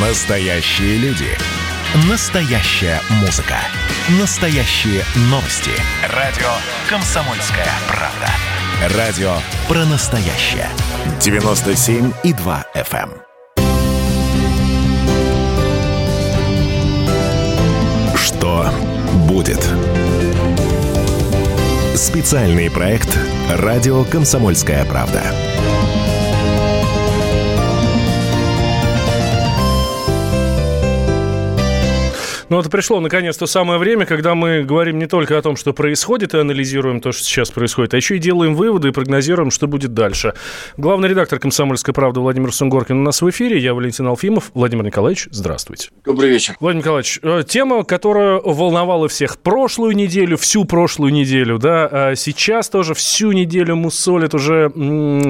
[0.00, 1.26] Настоящие люди.
[2.08, 3.56] Настоящая музыка.
[4.20, 5.72] Настоящие новости.
[6.14, 6.46] Радио
[6.88, 8.28] «Комсомольская правда».
[8.96, 9.32] Радио
[9.66, 10.68] про настоящее.
[11.18, 13.10] 97,2 FM.
[13.10, 13.22] эм.
[18.16, 18.70] Что
[19.26, 19.68] будет?
[21.96, 23.18] Специальный проект
[23.50, 25.24] «Радио Комсомольская правда».
[32.50, 36.32] Ну вот пришло наконец-то самое время, когда мы говорим не только о том, что происходит,
[36.32, 39.92] и анализируем то, что сейчас происходит, а еще и делаем выводы и прогнозируем, что будет
[39.92, 40.32] дальше.
[40.78, 43.58] Главный редактор «Комсомольской правды» Владимир Сунгоркин у нас в эфире.
[43.58, 44.50] Я Валентин Алфимов.
[44.54, 45.90] Владимир Николаевич, здравствуйте.
[46.06, 46.56] Добрый вечер.
[46.58, 52.70] Владимир Николаевич, э, тема, которая волновала всех прошлую неделю, всю прошлую неделю, да, а сейчас
[52.70, 54.72] тоже всю неделю мусолит уже,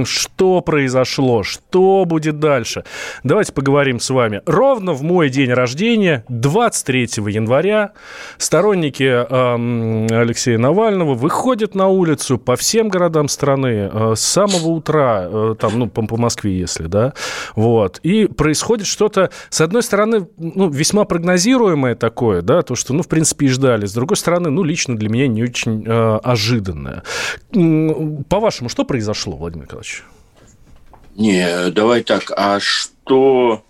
[0.04, 2.84] что произошло, что будет дальше.
[3.24, 4.40] Давайте поговорим с вами.
[4.46, 7.92] Ровно в мой день рождения, 23 января
[8.36, 15.26] сторонники э, Алексея Навального выходят на улицу по всем городам страны э, с самого утра,
[15.28, 17.14] э, там, ну, по, по Москве, если, да,
[17.56, 23.02] вот, и происходит что-то, с одной стороны, ну, весьма прогнозируемое такое, да, то, что, ну,
[23.02, 27.02] в принципе, и ждали, с другой стороны, ну, лично для меня не очень э, ожиданное.
[28.28, 30.04] По-вашему, что произошло, Владимир Николаевич?
[31.16, 33.64] Не, давай так, а что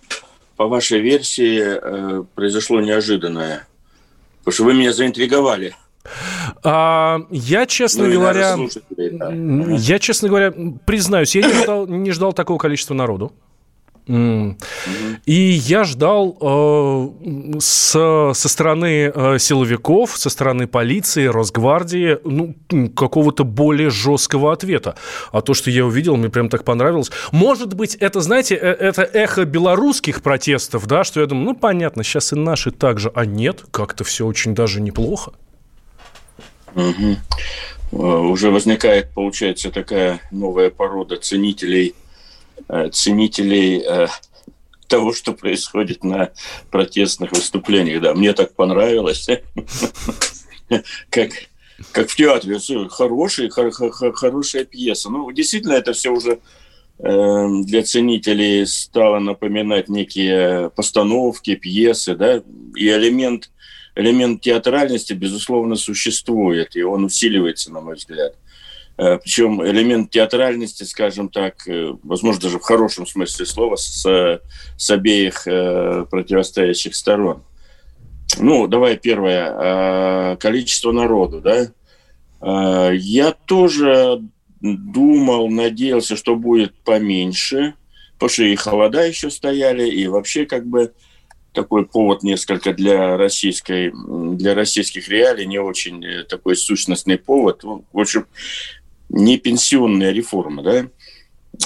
[0.59, 3.65] по вашей версии, э, произошло неожиданное?
[4.39, 5.73] Потому что вы меня заинтриговали.
[6.65, 8.57] А, я, честно ну, говоря,
[8.89, 9.31] да.
[9.77, 10.53] я, честно говоря,
[10.85, 13.31] признаюсь, я не ждал, не ждал такого количества народу.
[15.25, 22.55] И я ждал э, с, со стороны э, силовиков, со стороны полиции, Росгвардии, ну,
[22.95, 24.95] какого-то более жесткого ответа.
[25.31, 27.11] А то, что я увидел, мне прям так понравилось.
[27.31, 32.03] Может быть, это, знаете, э, это эхо белорусских протестов, да, что я думаю, ну, понятно,
[32.03, 35.33] сейчас и наши также, а нет, как-то все очень даже неплохо.
[36.75, 37.17] Угу.
[37.91, 41.95] Уже возникает, получается, такая новая порода ценителей–
[42.91, 43.83] ценителей
[44.89, 46.31] того, что происходит на
[46.71, 48.01] протестных выступлениях.
[48.01, 49.27] Да, мне так понравилось.
[51.09, 51.31] Как,
[51.91, 52.59] как в театре.
[52.89, 55.09] Хорошая, хорошая пьеса.
[55.09, 56.41] Ну, действительно, это все уже
[56.99, 62.43] э, для ценителей стало напоминать некие постановки, пьесы, да,
[62.75, 63.49] и элемент,
[63.95, 68.33] элемент театральности, безусловно, существует, и он усиливается, на мой взгляд.
[68.33, 68.48] Э,
[68.99, 74.41] Причем элемент театральности, скажем так, э, возможно, даже в хорошем смысле слова, с,
[74.75, 77.43] с обеих э, противостоящих сторон.
[78.37, 80.35] Ну, давай первое.
[80.35, 81.71] Количество народу, да?
[82.93, 84.21] Я тоже
[84.61, 87.73] думал, надеялся, что будет поменьше,
[88.13, 90.93] потому что и холода еще стояли, и вообще как бы
[91.53, 93.91] такой повод несколько для российской,
[94.35, 97.63] для российских реалий, не очень такой сущностный повод.
[97.63, 98.27] В общем,
[99.09, 100.87] не пенсионная реформа, да.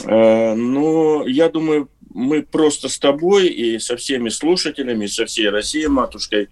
[0.06, 5.88] Э, но я думаю, мы просто с тобой и со всеми слушателями, со всей Россией,
[5.88, 6.50] матушкой,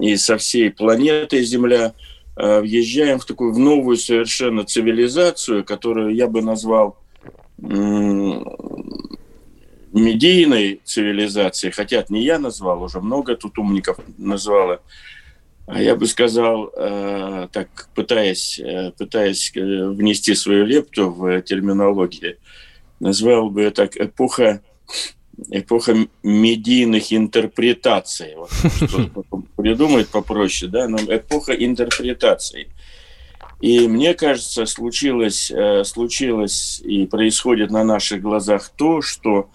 [0.00, 1.94] и со всей планетой Земля
[2.36, 6.98] э, въезжаем в такую в новую совершенно цивилизацию, которую я бы назвал
[9.96, 14.82] медийной цивилизацией, хотя не я назвал, уже много тут умников назвало,
[15.68, 22.36] я бы сказал, э, так пытаясь, э, пытаясь э, внести свою лепту в терминологию,
[23.00, 24.62] назвал бы так эпоха,
[25.50, 28.36] эпоха медийных интерпретаций.
[28.36, 28.50] Вот,
[29.56, 32.68] придумать попроще, да, но эпоха интерпретаций.
[33.60, 35.50] И мне кажется, случилось,
[35.84, 39.48] случилось и происходит на наших глазах то, что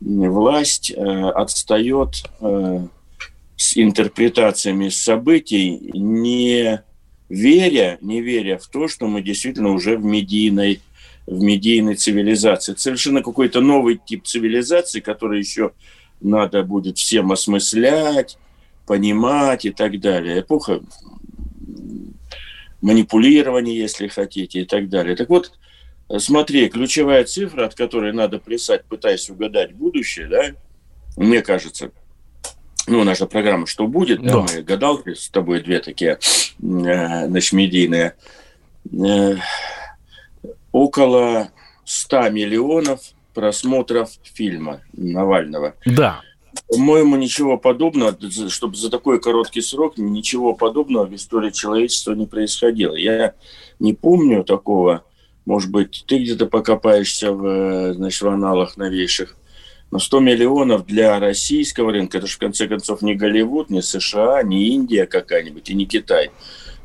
[0.00, 2.24] власть отстает
[3.64, 6.82] с интерпретациями событий, не
[7.30, 10.82] веря, не веря в то, что мы действительно уже в медийной,
[11.26, 12.74] в медийной цивилизации.
[12.76, 15.72] Совершенно какой-то новый тип цивилизации, который еще
[16.20, 18.36] надо будет всем осмыслять,
[18.86, 20.40] понимать и так далее.
[20.40, 20.82] Эпоха
[22.82, 25.16] манипулирования, если хотите, и так далее.
[25.16, 25.52] Так вот,
[26.18, 30.54] смотри, ключевая цифра, от которой надо плясать, пытаясь угадать будущее, да,
[31.16, 31.92] мне кажется–
[32.86, 34.32] ну, наша программа «Что будет?», да.
[34.32, 38.14] Да, мы гадалки с тобой две такие, э, значит, медийные,
[38.92, 39.36] э,
[40.72, 41.48] около
[41.84, 43.00] 100 миллионов
[43.32, 45.74] просмотров фильма Навального.
[45.86, 46.20] Да.
[46.68, 48.16] По-моему, ничего подобного,
[48.48, 52.94] чтобы за такой короткий срок, ничего подобного в истории человечества не происходило.
[52.94, 53.34] Я
[53.80, 55.04] не помню такого,
[55.46, 59.36] может быть, ты где-то покопаешься в, значит, в аналах новейших,
[59.94, 64.42] Но 100 миллионов для российского рынка, это же в конце концов не Голливуд, не США,
[64.42, 66.32] не Индия какая-нибудь и не Китай.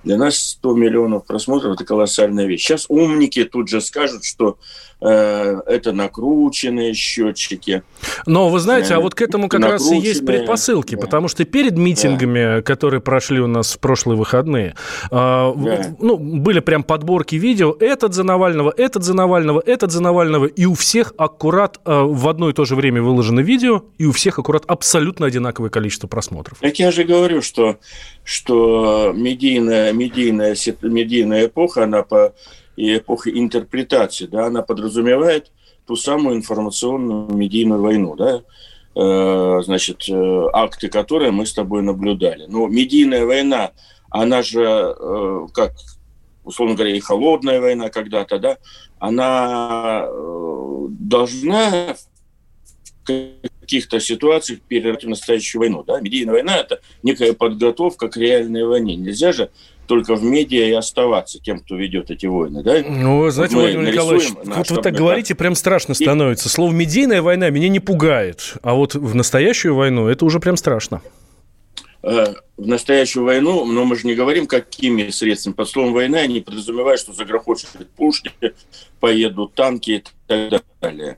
[0.03, 2.61] Для нас 100 миллионов просмотров– это колоссальная вещь.
[2.61, 4.59] Сейчас умники тут же скажут, что
[5.01, 7.83] это накрученные счетчики.
[8.25, 11.01] Но вы знаете, а вот к этому как раз и есть предпосылки, да.
[11.01, 12.61] потому что перед митингами, да.
[12.61, 14.75] которые прошли у нас в прошлые выходные,
[15.09, 15.95] а, да.
[15.99, 20.65] ну, были прям подборки видео, этот за Навального, этот за Навального, этот за Навального, и
[20.65, 24.37] у всех аккурат а, в одно и то же время выложено видео, и у всех
[24.37, 26.57] аккурат абсолютно одинаковое количество просмотров.
[26.59, 27.77] Так я же говорю, что,
[28.25, 32.33] что медийная, медийная, медийная эпоха, она по
[32.79, 35.51] и эпоха интерпретации, да, она подразумевает
[35.85, 38.41] ту самую информационную медийную войну, да,
[38.95, 42.45] э, значит, э, акты которой мы с тобой наблюдали.
[42.47, 43.71] Но медийная война,
[44.09, 45.73] она же, э, как,
[46.45, 48.57] условно говоря, и холодная война когда-то, да,
[48.97, 51.95] она э, должна
[53.03, 55.83] каких-то ситуациях перейти в настоящую войну.
[55.83, 55.99] Да?
[55.99, 58.95] Медийная война– это некая подготовка к реальной войне.
[58.95, 59.49] Нельзя же
[59.89, 62.83] только в медиа и оставаться тем, кто ведет эти войны, да?
[62.87, 65.95] Ну, знаете, вот Владимир Николаевич, вот вы так говорите, прям страшно и...
[65.95, 66.47] становится.
[66.47, 71.01] Слово «медийная война» меня не пугает, а вот в настоящую войну это уже прям страшно.
[72.03, 75.55] Э, в настоящую войну, но мы же не говорим, какими средствами.
[75.55, 78.31] Под словом «война» они подразумевают, что загрохочут пушки,
[78.99, 81.17] поедут танки и так далее.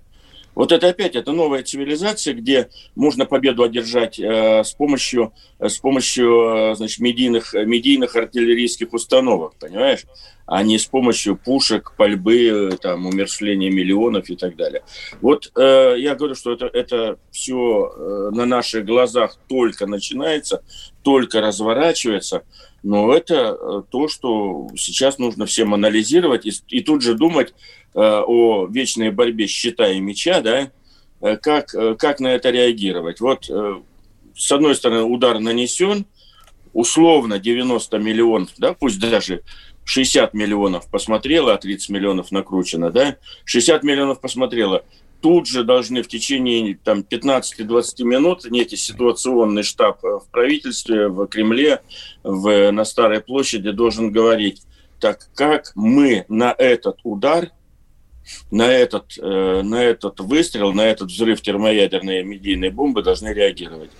[0.55, 5.77] Вот это опять, это новая цивилизация, где можно победу одержать э, с помощью, э, с
[5.77, 10.05] помощью э, значит, медийных, медийных артиллерийских установок, понимаешь?
[10.45, 14.83] А не с помощью пушек, пальбы, там, умершления миллионов и так далее.
[15.21, 20.63] Вот э, я говорю, что это, это все э, на наших глазах только начинается,
[21.03, 22.43] только разворачивается,
[22.83, 27.53] но это э, то, что сейчас нужно всем анализировать и, и тут же думать,
[27.93, 30.71] Э, о вечной борьбе щита и меча, да,
[31.21, 31.67] э, как,
[31.97, 33.19] как на это реагировать.
[33.19, 33.49] Вот,
[34.33, 36.05] с одной стороны, удар нанесен,
[36.71, 39.41] условно 90 миллионов, да, пусть даже
[39.83, 44.85] 60 миллионов посмотрело, а 30 миллионов накручено, да, 60 миллионов посмотрело,
[45.21, 51.81] тут же должны в течение там, 15-20 минут некий ситуационный штаб в правительстве, в Кремле,
[52.23, 54.63] в, на Старой площади должен говорить,
[54.99, 57.51] так как мы на этот удар–
[58.49, 63.91] на этот, э, на этот выстрел, на этот взрыв термоядерной медийной бомбы должны реагировать.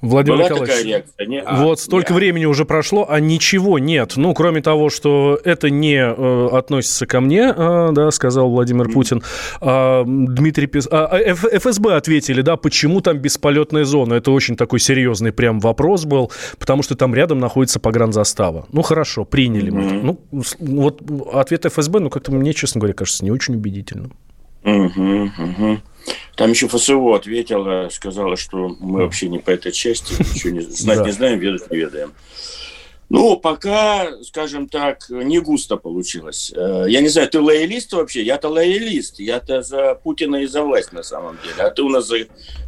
[0.00, 1.26] Владимир Была Николаевич, реакция?
[1.26, 4.14] Не, а, вот столько не, времени уже прошло, а ничего нет.
[4.16, 8.92] Ну, кроме того, что это не э, относится ко мне, э, да, сказал Владимир mm-hmm.
[8.92, 9.22] Путин.
[9.60, 10.88] А, Дмитрий Пес...
[10.90, 11.44] а, Ф...
[11.44, 14.14] ФСБ ответили, да, почему там бесполетная зона.
[14.14, 18.66] Это очень такой серьезный прям вопрос был, потому что там рядом находится погранзастава.
[18.72, 20.02] Ну, хорошо, приняли mm-hmm.
[20.02, 20.18] мы.
[20.30, 21.02] Ну, вот
[21.34, 24.12] ответ ФСБ, ну, как-то мне, честно говоря, кажется, не очень убедительным.
[24.62, 25.78] Угу, угу.
[26.36, 31.04] Там еще ФСО ответила, сказала, что мы вообще не по этой части, ничего не, знать
[31.04, 32.12] не знаем, ведать не ведаем.
[33.10, 36.52] Ну, пока, скажем так, не густо получилось.
[36.54, 38.22] Э, я не знаю, ты лоялист вообще?
[38.22, 39.18] Я-то лоялист.
[39.18, 41.56] Я-то за Путина и за власть на самом деле.
[41.58, 42.18] А ты у нас за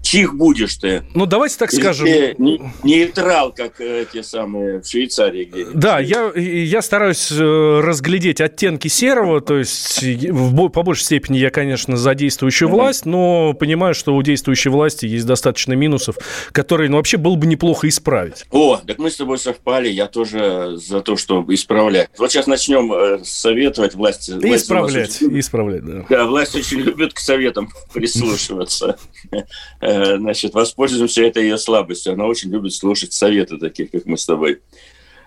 [0.02, 1.04] чих будешь ты?
[1.14, 2.06] Ну, давайте так Или скажем.
[2.06, 8.40] Ты не, нейтрал, как эти самые в Швейцарии где Да, я, я стараюсь э, разглядеть
[8.40, 12.72] оттенки серого, то есть в, по большей степени я, конечно, за действующую mm-hmm.
[12.72, 16.16] власть, но понимаю, что у действующей власти есть достаточно минусов,
[16.52, 18.44] которые, ну, вообще было бы неплохо исправить.
[18.50, 22.10] О, так мы с тобой совпали, я тоже за то, чтобы исправлять.
[22.18, 24.32] Вот сейчас начнем э, советовать власти.
[24.32, 26.04] Исправлять, власть исправлять, да.
[26.08, 28.98] Да, власть очень любит к советам прислушиваться.
[29.92, 32.14] Э, значит, воспользуемся этой ее слабостью.
[32.14, 34.60] Она очень любит слушать советы таких, как мы с тобой.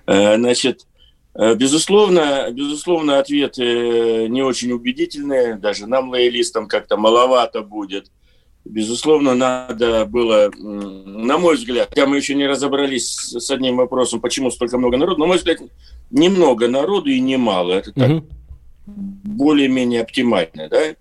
[0.05, 0.85] Э, значит,
[1.57, 8.09] Безусловно, безусловно, ответы не очень убедительные, даже нам, лоялистам, как-то маловато будет–
[8.65, 14.49] Безусловно, надо было, на мой взгляд, хотя мы еще не разобрались с одним вопросом, почему
[14.49, 15.59] столько много народу, на мой взгляд,
[16.09, 17.73] немного народу и немало.
[17.73, 18.25] Это так угу.
[18.87, 20.95] более-менее оптимально, да?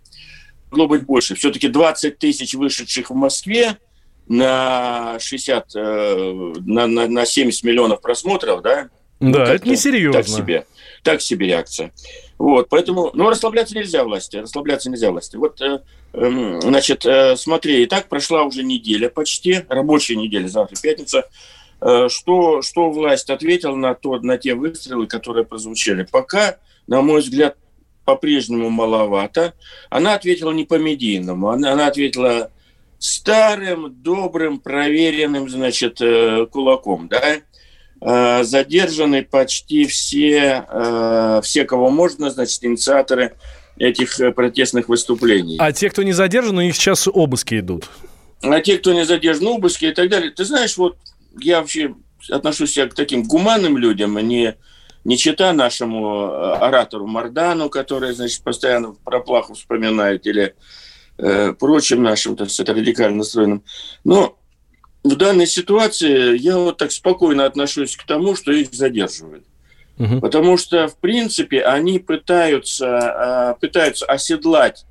[0.75, 1.37] Могло быть больше.
[1.37, 3.79] Все-таки 20 тысяч вышедших в Москве
[4.27, 8.89] на 60, э, на, на, на 70 миллионов просмотров, да?
[9.21, 10.21] Да, ну, это несерьезно.
[10.21, 10.67] Так себе.
[11.05, 11.93] Так себе реакция.
[12.39, 15.37] Вот, поэтому, ну, расслабляться нельзя власти, расслабляться нельзя власти.
[15.37, 15.81] Вот э,
[16.15, 21.29] Эм, значит, э, смотри, и так прошла уже неделя почти, рабочая неделя, завтра пятница.
[21.81, 26.07] Э, что, что власть ответила на, то, на те выстрелы, которые прозвучали?
[26.09, 27.57] Пока, на мой взгляд,
[28.05, 29.55] по-прежнему маловато.
[29.91, 32.51] Она ответила не по-медийному, она, она ответила
[32.99, 37.41] старым, добрым, проверенным, значит, э, кулаком, да,
[38.45, 40.67] задержаны почти все,
[41.43, 43.35] все, кого можно, значит, инициаторы
[43.77, 45.57] этих э, протестных выступлений.
[45.59, 47.89] А те, кто не задержан, у них сейчас обыски идут.
[48.43, 50.31] а те, кто не задержан, обыски и так далее.
[50.31, 50.97] Ты знаешь, вот
[51.41, 51.95] я вообще
[52.31, 54.55] отношусь к таким гуманным людям, а не,
[55.05, 60.55] не чита нашему э, оратору Мардану, который, значит, постоянно про плаху вспоминает, или
[61.19, 63.63] э, прочим нашим, так сказать, радикально настроенным.
[64.03, 64.39] Но
[65.03, 69.45] в данной ситуации я вот так спокойно отношусь к тому, что их задерживают.
[69.99, 70.21] Угу.
[70.21, 74.87] Потому что, в принципе, они пытаются, э, пытаются оседлать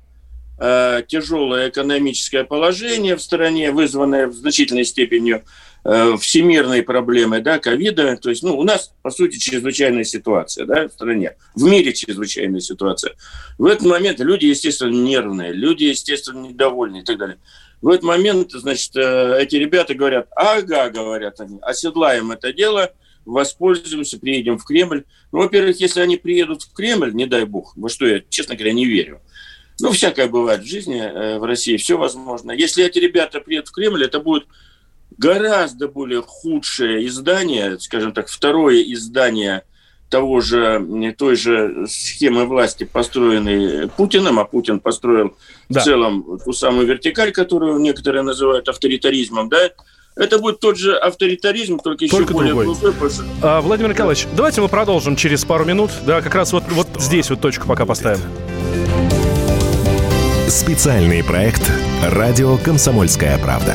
[0.58, 5.42] э, тяжелое экономическое положение в стране, вызванное в значительной степени
[5.84, 8.16] всемирной проблемой, да, ковида.
[8.16, 11.36] То есть, ну, у нас, по сути, чрезвычайная ситуация, да, в стране.
[11.54, 13.14] В мире чрезвычайная ситуация.
[13.58, 17.38] В этот момент люди, естественно, нервные, люди, естественно, недовольны и так далее.
[17.82, 22.90] В этот момент, значит, эти ребята говорят, ага, говорят они, оседлаем это дело–
[23.24, 25.04] воспользуемся, приедем в Кремль.
[25.32, 28.72] Ну, во-первых, если они приедут в Кремль, не дай бог, во что я, честно говоря,
[28.72, 29.20] не верю.
[29.80, 32.52] Ну, всякое бывает в жизни, э, в России, все возможно.
[32.52, 34.46] Если эти ребята приедут в Кремль, это будет
[35.18, 39.62] гораздо более худшее издание, скажем так, второе издание
[40.10, 45.36] того же, той же схемы власти, построенной Путиным, а Путин построил
[45.68, 45.80] да.
[45.80, 49.70] в целом ту самую вертикаль, которую некоторые называют авторитаризмом, да,
[50.16, 52.66] это будет тот же авторитаризм, только, только еще более другой.
[52.66, 53.10] Глухой,
[53.42, 55.90] а, Владимир Николаевич, давайте мы продолжим через пару минут.
[56.06, 58.20] Да, как раз вот, вот здесь вот точку пока поставим.
[60.48, 61.62] Специальный проект
[62.04, 63.74] «Радио Комсомольская правда».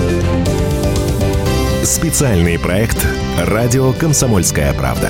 [1.83, 3.07] Специальный проект
[3.39, 5.09] «Радио Комсомольская правда».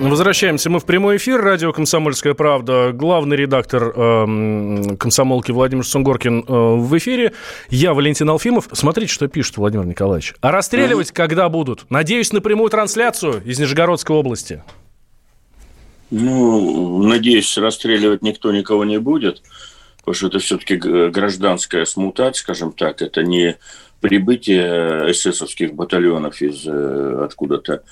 [0.00, 1.40] Возвращаемся мы в прямой эфир.
[1.40, 2.92] Радио «Комсомольская правда».
[2.92, 7.32] Главный редактор э, «Комсомолки» Владимир Сунгоркин э, в эфире.
[7.70, 8.68] Я Валентин Алфимов.
[8.72, 10.34] Смотрите, что пишет Владимир Николаевич.
[10.42, 11.86] А расстреливать когда будут?
[11.88, 14.62] Надеюсь на прямую трансляцию из Нижегородской области.
[16.10, 19.42] Ну, надеюсь, расстреливать никто никого не будет,
[19.98, 23.56] потому что это все-таки гражданская смута, скажем так, это не
[24.00, 27.82] прибытие эсэсовских батальонов из э, откуда-то.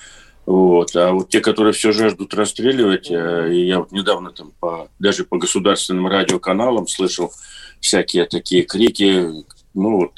[0.44, 0.94] Вот.
[0.96, 5.38] А вот те, которые все жаждут расстреливать, э, я вот недавно там по, даже по
[5.38, 7.32] государственным радиоканалам слышал
[7.80, 9.26] всякие такие крики,
[9.72, 10.12] ну вот,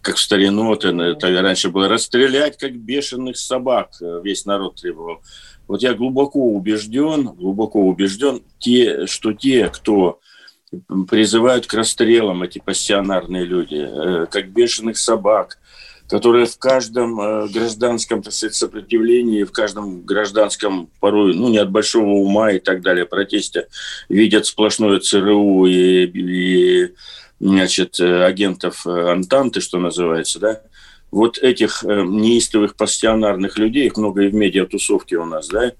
[0.00, 5.22] как в старину, это раньше было расстрелять, как бешеных собак, э, весь народ требовал.
[5.70, 10.18] Вот я глубоко убежден, глубоко убежден, те, что те, кто
[11.08, 15.58] призывают к расстрелам, эти пассионарные люди, э, как бешеных собак,
[16.08, 21.70] которые в каждом э, гражданском так сказать, сопротивлении, в каждом гражданском порой, ну, не от
[21.70, 23.68] большого ума и так далее, протесте,
[24.08, 26.94] видят сплошное ЦРУ и, и
[27.38, 30.62] значит, э, агентов Антанты, что называется, да,
[31.10, 35.72] вот этих э, неистовых пассионарных людей, их много и в медиатусовке у нас, да,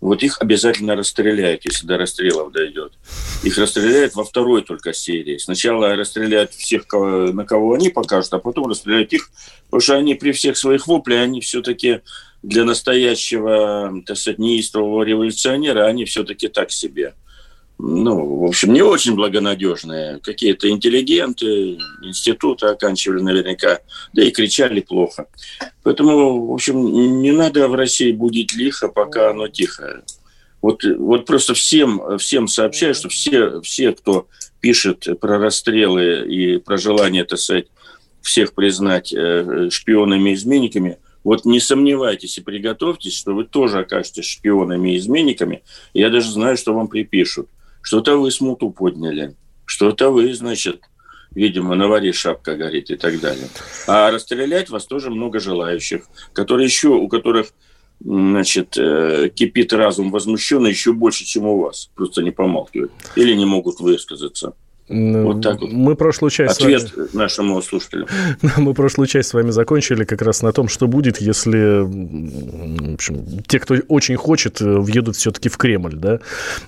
[0.00, 2.92] вот их обязательно расстреляют, если до расстрелов дойдет.
[3.42, 5.38] Их расстреляют во второй только серии.
[5.38, 9.30] Сначала расстреляют всех, на кого они покажут, а потом расстреляют их,
[9.66, 12.00] потому что они при всех своих воплях, они все-таки
[12.42, 17.14] для настоящего, так сказать, неистового революционера, они все-таки так себе
[17.78, 20.20] ну, в общем, не очень благонадежные.
[20.22, 23.80] Какие-то интеллигенты, институты оканчивали наверняка,
[24.12, 25.26] да и кричали плохо.
[25.82, 30.04] Поэтому, в общем, не надо в России будить лихо, пока оно тихо.
[30.62, 34.28] Вот, вот просто всем, всем сообщаю, что все, все, кто
[34.60, 37.66] пишет про расстрелы и про желание, так сказать,
[38.22, 44.26] всех признать э, шпионами и изменниками, вот не сомневайтесь и приготовьтесь, что вы тоже окажетесь
[44.26, 45.62] шпионами и изменниками.
[45.92, 47.48] Я даже знаю, что вам припишут.
[47.84, 49.36] Что-то вы смуту подняли,
[49.66, 50.80] что-то вы, значит,
[51.34, 53.48] видимо, на варе шапка горит и так далее.
[53.86, 57.48] А расстрелять вас тоже много желающих, которые еще, у которых
[58.00, 61.90] значит, э, кипит разум возмущенно еще больше, чем у вас.
[61.94, 62.90] Просто не помалкивают.
[63.16, 64.54] Или не могут высказаться.
[64.86, 65.72] Вот так вот.
[65.72, 67.08] Мы прошлую часть Ответ с вами...
[67.14, 68.06] нашему слушателю.
[68.58, 73.42] Мы прошлую часть с вами закончили как раз на том, что будет, если в общем,
[73.46, 76.20] те, кто очень хочет, э, въедут все-таки в Кремль, да?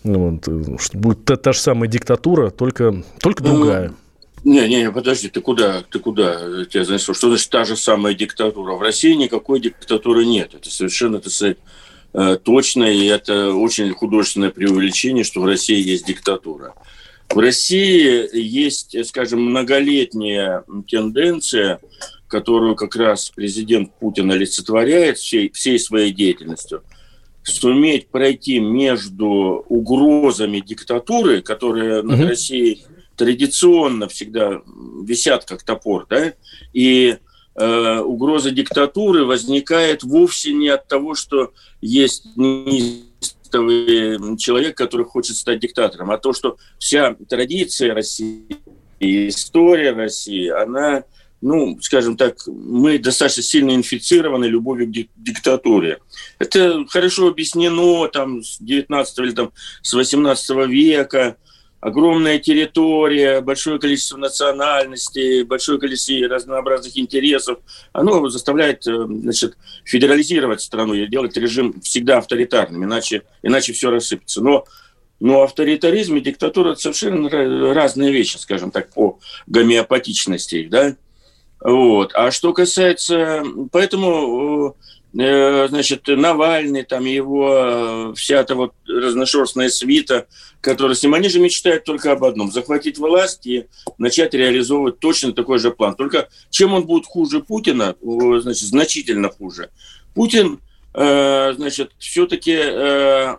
[0.03, 3.93] Ну вот, э, что будет та, та же самая диктатура, только, только другая.
[4.45, 6.65] Не, не, подожди, ты куда, ты куда?
[6.67, 7.13] Тебя занесло?
[7.13, 8.75] Что значит та же самая диктатура?
[8.75, 10.55] В России никакой диктатуры нет.
[10.55, 11.59] Это совершенно, так сказать,
[12.15, 16.75] э, точно, и это очень художественное преувеличение, что в России есть диктатура.
[17.31, 21.81] В России есть, скажем, многолетняя тенденция,
[22.29, 26.83] которую как раз президент Путин олицетворяет всей, всей своей деятельностью,
[27.43, 32.09] суметь пройти между угрозами диктатуры, которые угу.
[32.09, 32.85] над Россией
[33.17, 34.61] традиционно всегда
[35.03, 36.35] висят как топор, да,
[36.73, 37.17] и
[37.55, 42.27] э, угроза диктатуры возникает вовсе не от того, что есть
[43.51, 48.57] человек, который хочет стать диктатором, а то, что вся традиция России
[48.99, 51.05] и история России, она,
[51.41, 55.99] ну, скажем так, мы достаточно сильно инфицированы любовью к диктатуре.
[56.39, 61.37] Это хорошо объяснено там с 19 или там с 18 века,
[61.81, 67.59] огромная территория, большое количество национальностей, большое количество разнообразных интересов,
[67.93, 74.43] оно заставляет э, значит, федерализировать страну и делать режим всегда авторитарным, иначе, иначе все рассыпется.
[74.43, 74.65] Но,
[75.21, 77.29] но авторитаризм и диктатура– это совершенно
[77.75, 80.69] разные вещи, скажем так, по гомеопатичности.
[80.71, 80.97] Да?
[81.61, 82.13] Вот.
[82.15, 83.43] А что касается...
[83.73, 90.27] Поэтому Э, значит, Навальный, там его э, вся эта вот разношерстная свита,
[90.61, 95.33] которая с ним, они же мечтают только об одном– захватить власть и начать реализовывать точно
[95.33, 95.95] такой же план.
[95.95, 99.71] Только чем он будет хуже Путина, значит, значительно хуже.
[100.15, 100.61] Путин,
[100.93, 103.39] э, значит, все-таки,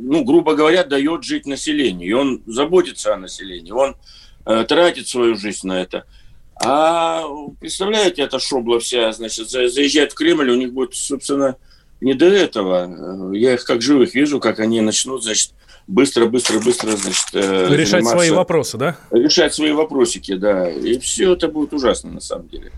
[0.00, 3.96] ну, грубо говоря, дает жить населению, и он заботится о населении, он
[4.44, 6.06] тратит свою жизнь на это–
[6.56, 7.24] а
[7.60, 11.56] представляете, эта шобла вся, значит, заезжает в Кремль, у них будет, собственно,
[12.00, 13.32] не до этого.
[13.32, 15.52] Я их как живых вижу, как они начнут, значит,
[15.86, 18.96] быстро, быстро, быстро, значит, э, решать свои вопросы, да?
[19.10, 20.70] Решать свои вопросики, да.
[20.70, 22.72] И все это будет ужасно на самом деле.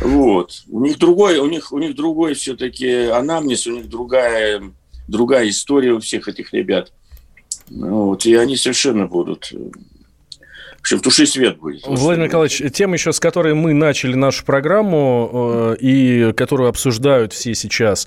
[0.00, 0.64] Вот.
[0.68, 4.62] У них другой, у них, у них другой все-таки анамнез, у них другая,
[5.08, 6.92] другая история у всех этих ребят.
[7.68, 8.26] Вот.
[8.26, 9.52] И они совершенно будут
[10.84, 11.86] общем, туши свет будет.
[11.86, 17.54] Владимир Николаевич, тема еще, с которой мы начали нашу программу э, и которую обсуждают все
[17.54, 18.06] сейчас,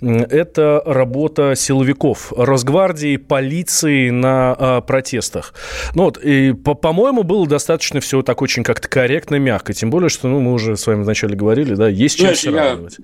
[0.00, 5.54] это работа силовиков, Росгвардии, полиции на э, протестах.
[5.94, 9.72] Ну вот, и, по- по-моему, было достаточно все так очень как-то корректно, мягко.
[9.72, 12.96] Тем более, что ну, мы уже с вами вначале говорили, да, есть чем сравнивать.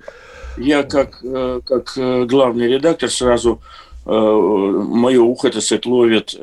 [0.57, 3.61] Я, я как, э, как э, главный редактор сразу
[4.05, 6.35] э, мое ухо, это сказать, ловит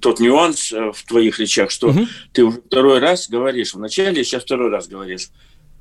[0.00, 2.06] тот нюанс э, в твоих речах, что угу.
[2.32, 5.30] ты уже второй раз говоришь, вначале, сейчас второй раз говоришь,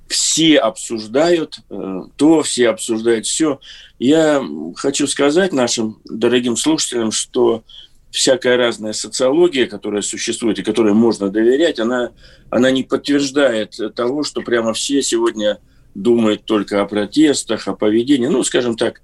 [0.08, 3.60] все обсуждают э, то, все обсуждают все.
[4.00, 4.44] Я
[4.76, 7.64] хочу сказать нашим дорогим слушателям, что
[8.12, 12.12] всякая разная социология, которая существует и которой можно доверять, она,
[12.50, 15.60] она не подтверждает того, что прямо все сегодня
[15.94, 18.28] думают только о протестах, о поведении.
[18.28, 19.02] Ну, скажем так,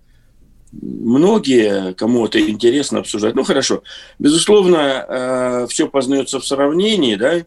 [0.81, 3.35] многие, кому это интересно обсуждать.
[3.35, 3.83] Ну, хорошо.
[4.19, 7.45] Безусловно, э, все познается в сравнении, да,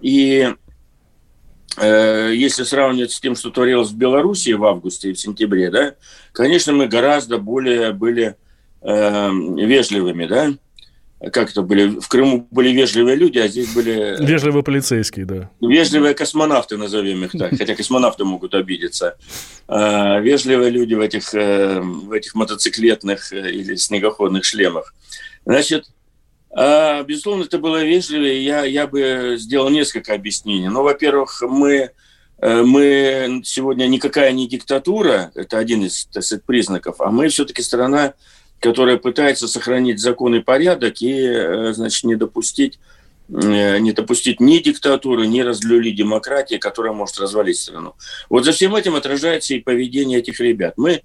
[0.00, 0.54] и
[1.76, 5.94] э, если сравнивать с тем, что творилось в Беларуси в августе и в сентябре, да,
[6.32, 8.36] конечно, мы гораздо более были
[8.82, 10.52] э, вежливыми, да,
[11.32, 14.16] как это были, в Крыму были вежливые люди, а здесь были...
[14.20, 15.50] Вежливые полицейские, да.
[15.60, 19.16] Вежливые космонавты, назовем их так, хотя космонавты могут обидеться.
[19.68, 24.94] А, вежливые люди в этих, э, в этих мотоциклетных э, или снегоходных шлемах.
[25.44, 25.86] Значит,
[26.50, 30.68] а, безусловно, это было вежливо, и я, я бы сделал несколько объяснений.
[30.68, 31.90] Ну, во-первых, мы,
[32.38, 37.62] э, мы сегодня никакая не диктатура, это один из так сказать, признаков, а мы все-таки
[37.62, 38.14] страна
[38.60, 42.78] которая пытается сохранить закон и порядок и, э, значит, не допустить
[43.28, 47.94] э, не допустить ни диктатуры, ни разлюли демократии, которая может развалить страну.
[48.28, 50.74] Вот за всем этим отражается и поведение этих ребят.
[50.76, 51.02] Мы,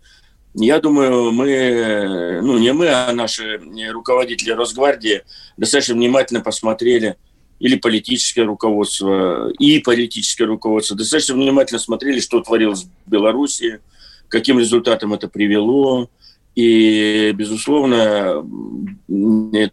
[0.54, 5.24] я думаю, мы, ну не мы, а наши руководители Росгвардии
[5.58, 7.18] достаточно внимательно посмотрели
[7.60, 13.82] или политическое руководство, и политическое руководство достаточно внимательно смотрели, что творилось в Беларуси,
[14.30, 16.10] каким результатом это привело,
[16.56, 18.46] и, безусловно,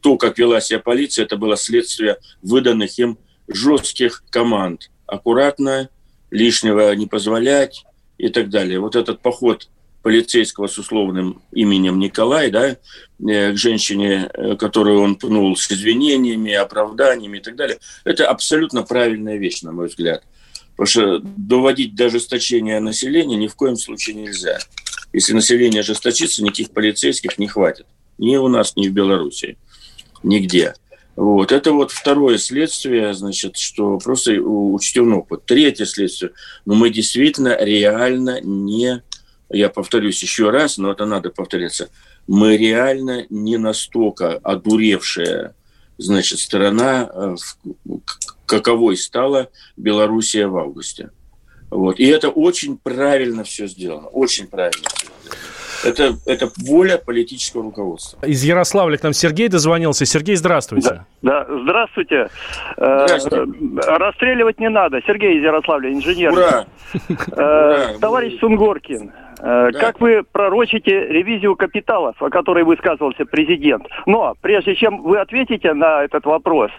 [0.01, 4.91] то, как вела себя полиция, это было следствие выданных им жестких команд.
[5.07, 5.89] Аккуратно,
[6.31, 7.85] лишнего не позволять
[8.19, 8.81] и так далее.
[8.81, 9.69] Вот этот поход
[10.03, 12.77] полицейского с условным именем Николай, да,
[13.29, 18.85] э, к женщине, э, которую он пнул с извинениями, оправданиями и так далее, это абсолютно
[18.85, 20.23] правильная вещь, на мой взгляд.
[20.77, 24.59] Потому что доводить до ожесточения населения ни в коем случае нельзя.
[25.17, 27.87] Если население ожесточится, никаких полицейских не хватит.
[28.19, 29.57] Ни у нас, ни в Беларуси.
[30.23, 30.75] Нигде.
[31.17, 31.53] Вот.
[31.53, 35.47] Это вот второе следствие, значит, что просто учтен опыт.
[35.47, 36.33] Третье следствие.
[36.67, 39.03] Но мы действительно реально не,
[39.49, 41.89] я повторюсь еще раз, но это надо повториться,
[42.27, 45.55] мы реально не настолько одуревшая
[45.97, 47.37] значит, страна, э,
[48.45, 49.49] каковой стала
[49.79, 51.09] Белоруссия в августе.
[51.77, 51.99] Вот.
[52.01, 55.17] И это очень правильно все сделано, очень правильно все сделано.
[55.85, 58.25] Это, это воля политического руководства.
[58.27, 60.07] Из Ярославля к нам Сергей дозвонился.
[60.07, 61.05] Сергей, здравствуйте.
[61.21, 62.29] Да, да здравствуйте.
[62.79, 63.81] Э, здравствуйте.
[63.87, 65.01] Расстреливать не надо.
[65.07, 66.33] Сергей из Ярославля, инженер.
[66.33, 66.67] Ура!
[67.31, 67.99] Ура!
[68.01, 69.79] Товарищ Сунгоркин, э, да.
[69.79, 73.87] Как вы пророчите ревизию капиталов, о которой высказывался президент?
[74.07, 76.71] Но прежде чем вы ответите на этот вопрос,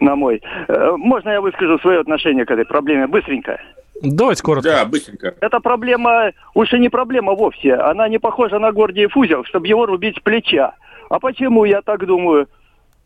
[0.00, 3.58] на мой, э, можно я выскажу свое отношение к этой проблеме быстренько?
[4.04, 4.70] Давайте коротко.
[4.70, 5.34] Да, быстренько.
[5.40, 7.74] Эта проблема уж и не проблема вовсе.
[7.74, 10.74] Она не похожа на Гордиев узел, чтобы его рубить с плеча.
[11.10, 12.48] А почему я так думаю?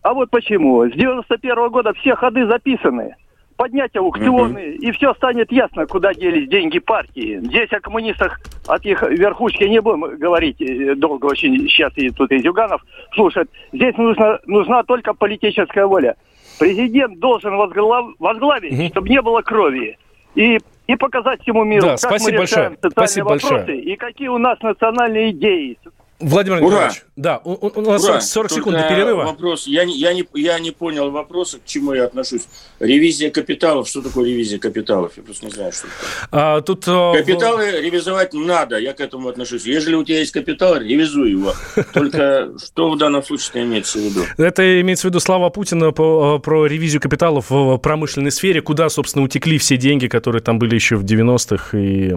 [0.02, 0.84] А вот почему.
[0.86, 3.14] С 91 -го года все ходы записаны.
[3.56, 4.86] Поднять аукционы, угу.
[4.86, 7.40] и все станет ясно, куда делись деньги партии.
[7.42, 11.68] Здесь о коммунистах от их верхушки не будем говорить э, долго очень.
[11.68, 12.84] Сейчас и тут и Зюганов
[13.14, 13.50] слушает.
[13.72, 16.14] Здесь нужно, нужна только политическая воля.
[16.60, 18.88] Президент должен возглав, возглавить, угу.
[18.88, 19.98] чтобы не было крови.
[20.36, 22.76] И и показать всему миру, да, как спасибо мы решаем большое.
[22.76, 23.80] социальные спасибо вопросы большое.
[23.82, 25.78] и какие у нас национальные идеи.
[26.20, 26.66] Владимир Ура!
[26.66, 28.20] Николаевич, да, у, у нас Ура!
[28.20, 29.24] 40 секунд Только до перерыва.
[29.24, 32.42] Вопрос, я не, я, не, я не понял вопроса, к чему я отношусь.
[32.80, 35.12] Ревизия капиталов, что такое ревизия капиталов?
[35.16, 35.94] Я просто не знаю, что это.
[36.32, 37.82] А, тут, Капиталы в...
[37.82, 39.64] ревизовать надо, я к этому отношусь.
[39.64, 41.54] Если у тебя есть капитал, ревизуй его.
[41.92, 44.22] Только что в данном случае имеется в виду?
[44.38, 49.24] Это имеется в виду слова Путина по, про ревизию капиталов в промышленной сфере, куда, собственно,
[49.24, 52.12] утекли все деньги, которые там были еще в 90-х и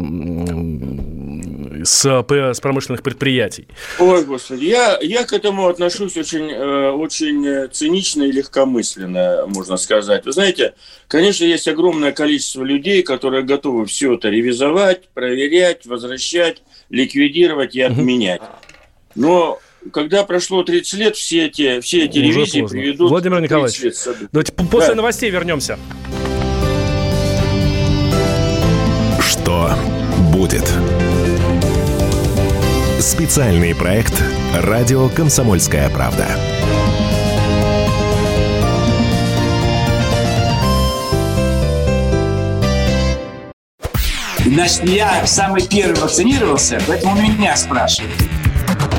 [1.84, 3.68] с, с промышленных предприятий.
[4.00, 10.26] Ой, господи, я, я к этому отношусь очень, э, очень цинично и легкомысленно, можно сказать.
[10.26, 10.74] Вы знаете,
[11.08, 18.42] конечно, есть огромное количество людей, которые готовы все это ревизовать, проверять, возвращать, ликвидировать и отменять.
[19.16, 19.60] Но
[19.92, 22.80] когда прошло 30 лет, все эти, все эти Уже ревизии поздно.
[22.80, 23.10] приведут...
[23.10, 23.96] Владимир Николаевич, лет.
[24.32, 24.96] давайте после да.
[24.96, 25.80] новостей вернемся.
[29.20, 29.72] Что
[30.32, 30.64] будет?
[33.02, 34.14] Специальный проект
[34.54, 36.28] «Радио Комсомольская правда».
[44.46, 48.14] Значит, я самый первый вакцинировался, поэтому меня спрашивают.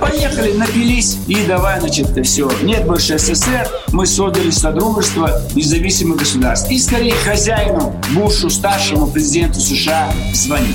[0.01, 2.51] Поехали, напились и давай, значит, все.
[2.63, 6.69] Нет больше СССР, мы создали Содружество независимых государств.
[6.73, 10.75] И скорее хозяину, Бушу, старшему президенту США звонить.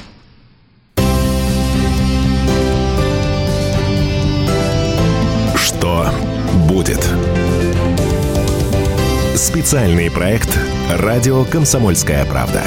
[5.81, 6.05] Что
[6.69, 7.03] будет?
[9.33, 10.55] Специальный проект
[10.91, 12.61] «Радио Комсомольская правда».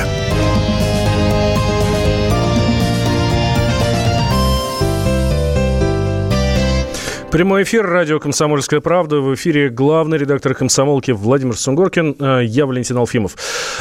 [7.35, 9.19] Прямой эфир, радио «Комсомольская правда».
[9.19, 12.15] В эфире главный редактор «Комсомолки» Владимир Сунгоркин.
[12.21, 13.35] Э, я Валентин Алфимов.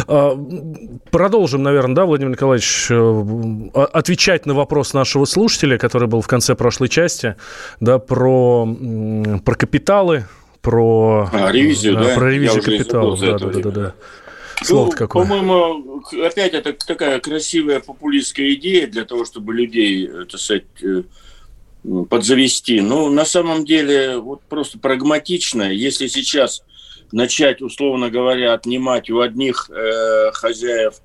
[0.08, 0.32] Э,
[1.12, 6.56] продолжим, наверное, да, Владимир Николаевич, э, отвечать на вопрос нашего слушателя, который был в конце
[6.56, 7.36] прошлой части,
[7.80, 8.68] да, про,
[9.46, 10.26] про капиталы,
[10.63, 12.16] про, а, ревизию, да?
[12.16, 13.20] про ревизию капиталов.
[13.20, 13.94] Да, да, да, да, да.
[14.68, 20.63] Ну, по-моему, опять это такая красивая популистская идея для того, чтобы людей, так сказать,
[22.10, 22.82] подзавести.
[22.82, 26.63] Но на самом деле вот просто прагматично, если сейчас
[27.12, 30.96] начать, условно говоря, отнимать у одних э, хозяев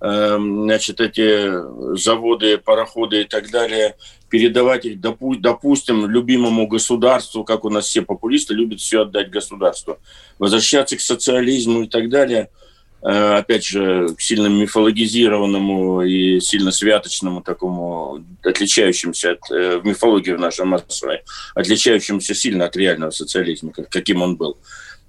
[0.00, 3.96] э, значит, эти заводы, пароходы и так далее,
[4.28, 9.98] передавать их, допу- допустим, любимому государству, как у нас все популисты любят все отдать государству,
[10.38, 12.50] возвращаться к социализму и так далее–
[13.00, 20.64] опять же, сильно мифологизированному и сильно святочному такому, отличающемуся от, э, в мифологии в нашей
[20.64, 21.20] массовой,
[21.54, 24.58] отличающемуся сильно от реального социализма, каким он был.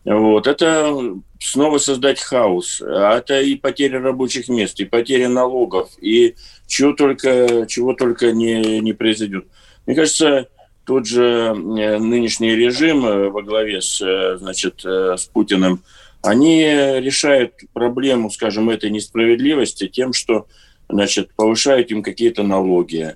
[0.06, 0.46] Вот.
[0.46, 0.96] Это
[1.40, 2.82] снова создать хаос.
[2.82, 6.36] А это и потеря рабочих мест, и потеря налогов, и
[6.68, 9.46] чего только, чего только не, не произойдет.
[9.88, 10.48] Мне кажется,
[10.86, 15.84] тот же э, нынешний режим во главе с, значит, с Путиным–
[16.22, 20.48] они решают проблему, скажем, этой несправедливости тем, что
[20.90, 23.16] значит, повышают им какие-то налоги.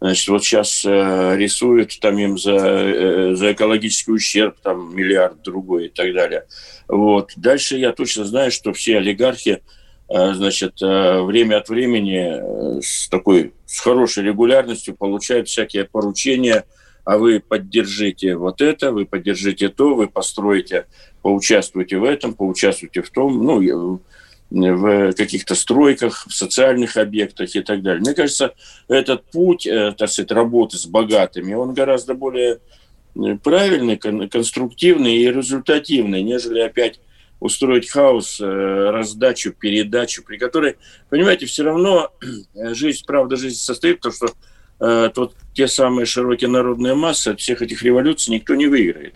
[0.00, 5.86] Значит, вот сейчас э, рисуют там им за, э, за экологический ущерб там миллиард другой
[5.86, 6.44] и так далее.
[6.88, 7.30] Вот.
[7.36, 9.62] Дальше я точно знаю, что все олигархи
[10.08, 16.64] э, значит, э, время от времени э, с такой, с хорошей регулярностью получают всякие поручения,
[17.04, 20.86] а вы поддержите вот это, вы поддержите то, вы построите,
[21.22, 23.44] поучаствуйте в этом, поучаствуйте в том.
[23.44, 24.00] Ну,
[24.52, 28.00] в каких-то стройках, в социальных объектах и так далее.
[28.00, 28.54] Мне кажется,
[28.88, 32.58] этот путь, э, так сказать, работы с богатыми, он гораздо более
[33.16, 37.00] э, правильный, конструктивный и результативный, нежели опять
[37.40, 40.76] устроить хаос, э, раздачу, передачу, при которой,
[41.08, 42.10] понимаете, все равно
[42.54, 44.28] жизнь, правда, жизнь состоит в том, что
[45.14, 49.14] тот, те самые широкие народные массы от всех этих революций никто не выиграет.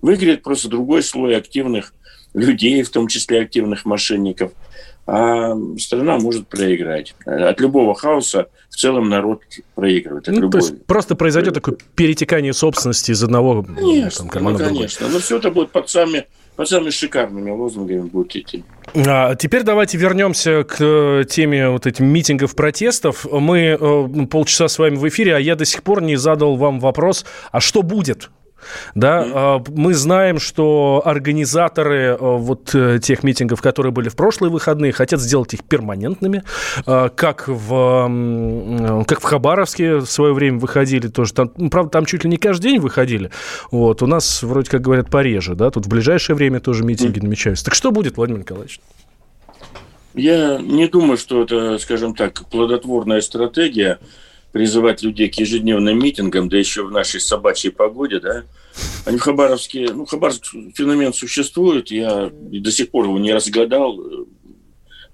[0.00, 1.94] Выиграет просто другой слой активных
[2.34, 4.52] людей, в том числе активных мошенников,
[5.06, 7.14] а страна может проиграть.
[7.26, 9.42] От любого хаоса в целом народ
[9.74, 10.26] проигрывает.
[10.28, 15.08] ну, то есть просто произойдет такое перетекание собственности из одного конечно, там, кармана ну, конечно.
[15.08, 18.64] Но все это будет под самыми, под самыми шикарными лозунгами будет идти.
[18.94, 23.26] А, теперь давайте вернемся к э, теме вот этих митингов, протестов.
[23.30, 26.78] Мы э, полчаса с вами в эфире, а я до сих пор не задал вам
[26.80, 28.30] вопрос, а что будет?
[28.94, 29.72] Да, mm-hmm.
[29.74, 35.20] мы знаем, что организаторы а, вот э, тех митингов, которые были в прошлые выходные, хотят
[35.20, 36.42] сделать их перманентными,
[36.86, 41.32] а, как в, как в Хабаровске в свое время выходили тоже.
[41.32, 43.30] Там, ну, правда, там чуть ли не каждый день выходили.
[43.70, 44.02] Вот.
[44.02, 45.54] У нас, вроде как говорят, пореже.
[45.54, 45.70] Да?
[45.70, 47.24] Тут в ближайшее время тоже митинги mm-hmm.
[47.24, 47.64] намечаются.
[47.64, 48.80] Так что будет, Владимир Николаевич?
[50.14, 53.98] Я не думаю, что это, скажем так, плодотворная стратегия
[54.52, 58.44] призывать людей к ежедневным митингам, да еще в нашей собачьей погоде, да,
[59.06, 63.98] они в Хабаровске, ну, Хабаровский феномен существует, я до сих пор его не разгадал,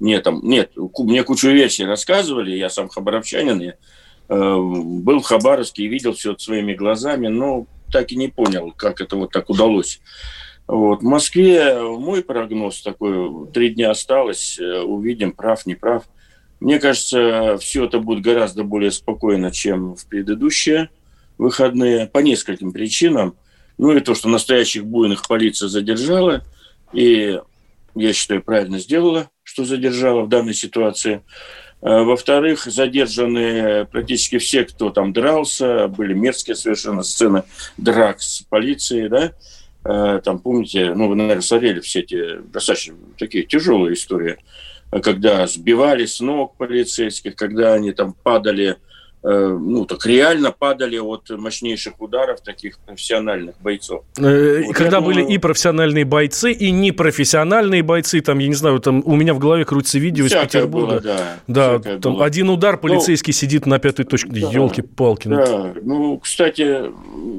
[0.01, 3.75] мне там, нет, мне кучу вещей рассказывали, я сам хабаровчанин, я
[4.29, 9.01] э, был в Хабаровске и видел все своими глазами, но так и не понял, как
[9.01, 10.01] это вот так удалось.
[10.67, 11.01] Вот.
[11.01, 16.05] В Москве мой прогноз такой, три дня осталось, э, увидим, прав, не прав–
[16.61, 20.91] мне кажется, все это будет гораздо более спокойно, чем в предыдущие
[21.39, 23.37] выходные, по нескольким причинам.
[23.79, 26.43] Ну и то, что настоящих буйных полиция задержала,
[26.93, 27.41] и
[27.95, 31.23] я считаю, правильно сделала, что задержала в данной ситуации.
[31.81, 37.45] А, во-вторых, задержаны практически все, кто там дрался, были мерзкие совершенно сцены
[37.77, 39.33] драк с полицией, да,
[39.85, 44.39] а, там, помните, ну, вы, наверное, смотрели все эти достаточно такие тяжелые истории
[44.91, 48.77] когда сбивали с ног полицейских, когда они там падали,
[49.31, 54.05] ну, так реально падали от мощнейших ударов таких профессиональных бойцов.
[54.17, 55.35] Э, вот когда были думаю...
[55.35, 59.65] и профессиональные бойцы, и непрофессиональные бойцы, там, я не знаю, там у меня в голове
[59.65, 61.01] крутится видео из Петербурга.
[61.01, 61.01] Было,
[61.47, 62.25] да, да там было.
[62.25, 64.31] один удар, ну, полицейский ну, сидит на пятой точке.
[64.31, 65.29] Да, Елки-палки.
[65.29, 65.37] Ну.
[65.37, 66.85] Да, ну, кстати,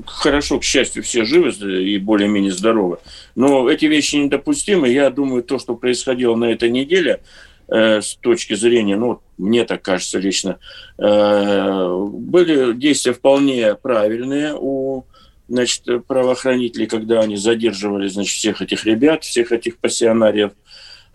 [0.06, 2.99] хорошо, к счастью, все живы и более-менее здоровы.
[3.36, 4.89] Но эти вещи недопустимы.
[4.89, 7.21] Я думаю, то, что происходило на этой неделе,
[7.72, 10.60] э, с точки зрения, ну, мне так кажется лично,
[10.98, 15.06] э, были действия вполне правильные у
[15.48, 20.52] значит, правоохранителей, когда они задерживали значит, всех этих ребят, всех этих пассионариев.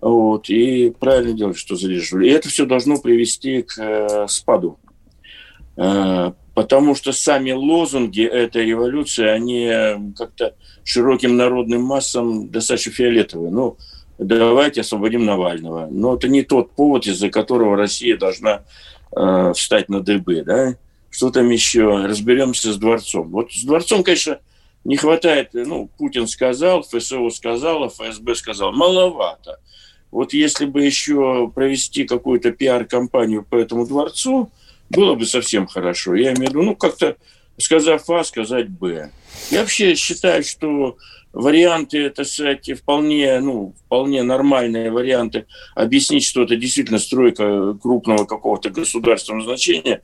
[0.00, 2.28] Вот, и правильно делали, что задерживали.
[2.28, 4.78] И это все должно привести к э, спаду.
[6.54, 13.50] Потому что сами лозунги этой революции, они как-то широким народным массам достаточно фиолетовые.
[13.50, 13.76] Ну,
[14.18, 15.88] давайте освободим Навального.
[15.90, 18.62] Но это не тот повод, из-за которого Россия должна
[19.16, 20.76] э, встать на дыбы, да?
[21.10, 22.04] Что там еще?
[22.06, 23.30] Разберемся с дворцом.
[23.30, 24.38] Вот с дворцом, конечно,
[24.84, 29.58] не хватает, ну, Путин сказал, ФСО сказал, ФСБ сказал, маловато.
[30.10, 34.50] Вот если бы еще провести какую-то пиар-компанию по этому дворцу,
[34.90, 36.14] было бы совсем хорошо.
[36.14, 37.16] Я имею в виду, ну, как-то
[37.58, 39.10] сказав А, сказать Б.
[39.50, 40.96] Я вообще считаю, что
[41.34, 48.70] варианты, это, сказать, вполне, ну, вполне нормальные варианты объяснить, что это действительно стройка крупного какого-то
[48.70, 50.02] государственного значения,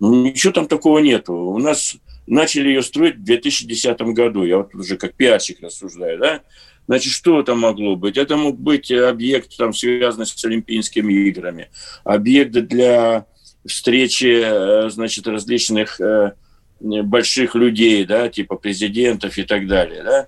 [0.00, 1.34] ничего там такого нету.
[1.34, 4.44] У нас начали ее строить в 2010 году.
[4.44, 6.40] Я вот уже как пиарщик рассуждаю, да?
[6.88, 8.16] Значит, что это могло быть?
[8.16, 11.70] Это мог быть объект, там, связанный с Олимпийскими играми,
[12.02, 13.26] объект для
[13.64, 16.32] встречи, э, значит, различных э,
[16.80, 20.26] больших людей, да, типа президентов и так далее, да.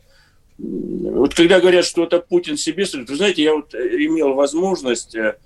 [0.59, 5.37] Вот когда говорят, что это Путин себе строит, вы знаете, я вот имел возможность э,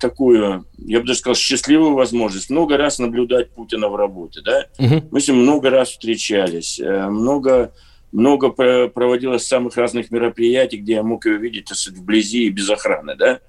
[0.00, 4.66] такую, я бы даже сказал, счастливую возможность много раз наблюдать Путина в работе, да.
[4.78, 5.08] Угу.
[5.10, 7.72] Мы с ним много раз встречались, много
[8.12, 8.48] много
[8.88, 13.40] проводилось самых разных мероприятий, где я мог его видеть сказать, вблизи и без охраны, да.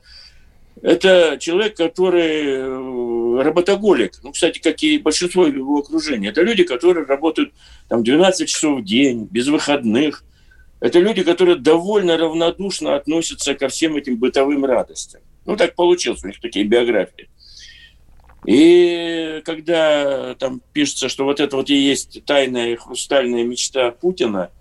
[0.81, 4.13] Это человек, который э, работоголик.
[4.21, 6.29] Ну, кстати, как и большинство его окружения.
[6.29, 7.53] Это люди, которые работают
[7.87, 10.23] там 12 часов в день, без выходных.
[10.79, 15.21] Это люди, которые довольно равнодушно относятся ко всем этим бытовым радостям.
[15.45, 17.29] Ну, так получилось, у них такие биографии.
[18.45, 24.51] И когда там пишется, что вот это вот и есть тайная хрустальная мечта Путина,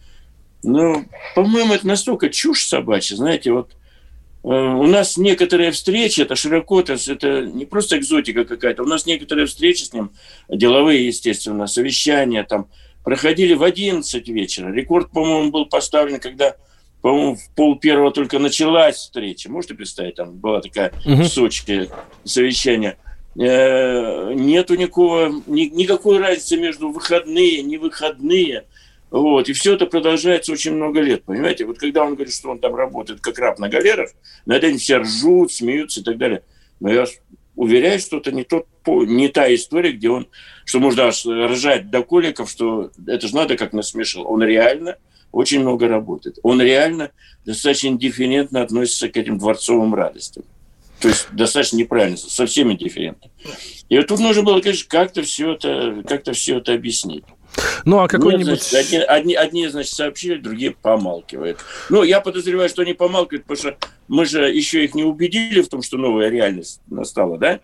[0.63, 3.77] ну, по-моему, это настолько чушь собачья, знаете, вот
[4.43, 9.07] э, у нас некоторые встречи, это широко, это, это не просто экзотика какая-то, у нас
[9.07, 10.11] некоторые встречи с ним,
[10.49, 12.69] деловые, естественно, совещания там,
[13.07, 14.73] проходили в 11 вечера.
[14.73, 16.57] Рекорд, по-моему, был поставлен, когда,
[17.03, 19.49] по-моему, в пол первого только началась встреча.
[19.49, 21.23] Можете представить, там была такая угу.
[21.23, 21.89] в Сочи
[22.25, 22.97] совещание.
[23.39, 28.65] Э, нету никакого, ни, никакой разницы между выходные, не выходные.
[29.13, 31.65] Вот, и все это продолжается очень много лет, понимаете?
[31.65, 34.11] Вот когда он говорит, что он там работает как раб на галерах,
[34.47, 36.43] над этим все ржут, смеются и так далее.
[36.81, 37.07] Но я
[37.57, 40.29] уверяю, что это не, тот, не та история, где он,
[40.65, 44.27] что можно аж ржать до коликов, что это же надо как насмешил.
[44.27, 44.97] Он реально
[45.33, 46.39] очень много работает.
[46.43, 47.11] Он реально
[47.45, 50.45] достаточно индифферентно относится к этим дворцовым радостям.
[51.01, 53.31] То есть достаточно неправильно, со всеми дифферентно.
[53.89, 57.25] И вот тут нужно было, конечно, как-то все это, как-то все это объяснить.
[57.85, 58.69] Ну, а какой-нибудь...
[58.73, 61.59] Ну, одни, одни, одни, значит, сообщили, другие помалкивают.
[61.89, 65.69] Ну, я подозреваю, что они помалкивают, потому что мы же еще их не убедили в
[65.69, 67.61] том, что новая реальность настала, да?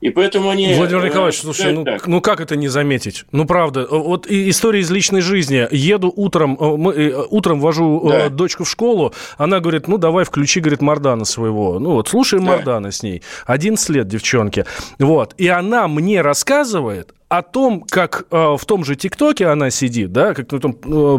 [0.00, 0.74] И поэтому они...
[0.74, 3.24] Владимир э, Николаевич, слушай, ну, ну как это не заметить?
[3.32, 5.66] Ну правда, вот история из личной жизни.
[5.70, 8.28] Еду утром, э, мы, э, утром вожу да.
[8.28, 11.78] дочку в школу, она говорит, ну давай включи, говорит, Мардана своего.
[11.78, 12.46] Ну вот, слушай да.
[12.46, 13.22] Мардана с ней.
[13.46, 14.64] 11 лет девчонки.
[14.98, 15.34] Вот.
[15.36, 20.32] И она мне рассказывает о том, как э, в том же ТикТоке она сидит, да,
[20.32, 21.18] как ну, там, э,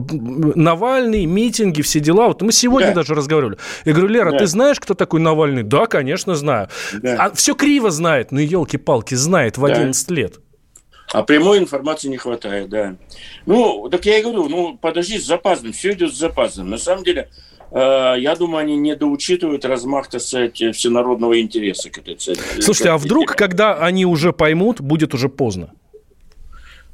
[0.56, 2.28] Навальный, митинги, все дела.
[2.28, 2.96] Вот мы сегодня да.
[2.96, 3.58] даже разговаривали.
[3.86, 4.40] Я говорю, Лера, да.
[4.40, 5.62] ты знаешь, кто такой Навальный?
[5.62, 6.70] Да, конечно, знаю.
[6.94, 7.16] Да.
[7.20, 10.16] А все криво знает, ну, елки-палки, знает в 11 да.
[10.16, 10.40] лет.
[11.12, 12.96] А прямой информации не хватает, да.
[13.46, 16.72] Ну, так я и говорю, ну, подожди, с запасом, все идет с запасом.
[16.72, 17.30] На самом деле,
[17.72, 22.40] э, я думаю, они не доучитывают размах, так сказать, всенародного интереса к этой цели.
[22.62, 25.72] Слушайте, а вдруг, когда они уже поймут, будет уже поздно?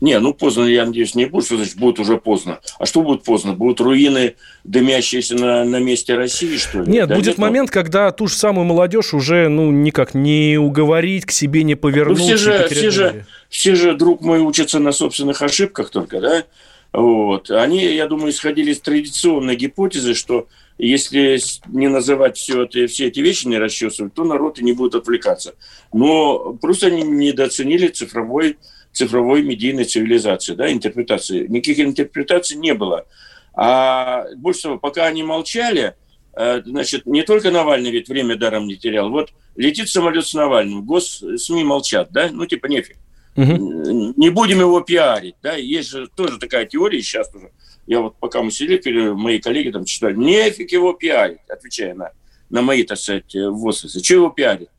[0.01, 1.45] Не, ну поздно, я надеюсь, не будет.
[1.45, 2.59] Что значит будет уже поздно?
[2.79, 3.53] А что будет поздно?
[3.53, 6.91] Будут руины, дымящиеся на, на месте России, что ли?
[6.91, 11.25] Нет, да, будет нет, момент, когда ту же самую молодежь уже, ну, никак не уговорить,
[11.25, 12.19] к себе не повернуть.
[12.19, 16.43] Ну, все же, все же, все же, друг мой, учатся на собственных ошибках только, да?
[16.91, 17.49] Вот.
[17.51, 23.21] Они, я думаю, исходили из традиционной гипотезы, что если не называть все, это, все эти
[23.21, 25.55] вещи, не расчесывать, то народ и не будет отвлекаться.
[25.93, 28.57] Но просто они недооценили цифровой
[28.95, 31.47] цифровой медийной цивилизации, да, интерпретации.
[31.47, 33.05] Никаких интерпретаций не было.
[33.53, 35.95] А больше того, пока они молчали,
[36.33, 39.09] э, значит, не только Навальный ведь время даром не терял.
[39.09, 42.97] Вот летит самолет с Навальным, гос СМИ молчат, да, ну типа нефиг.
[43.37, 44.13] Угу.
[44.15, 47.51] Не будем его пиарить, да, есть же тоже такая теория сейчас уже.
[47.85, 52.11] Я вот пока мы сидели, мои коллеги там читали, нефиг его пиарить, отвечая на,
[52.49, 54.01] на мои, так сказать, возгласы.
[54.01, 54.69] Чего его пиарить?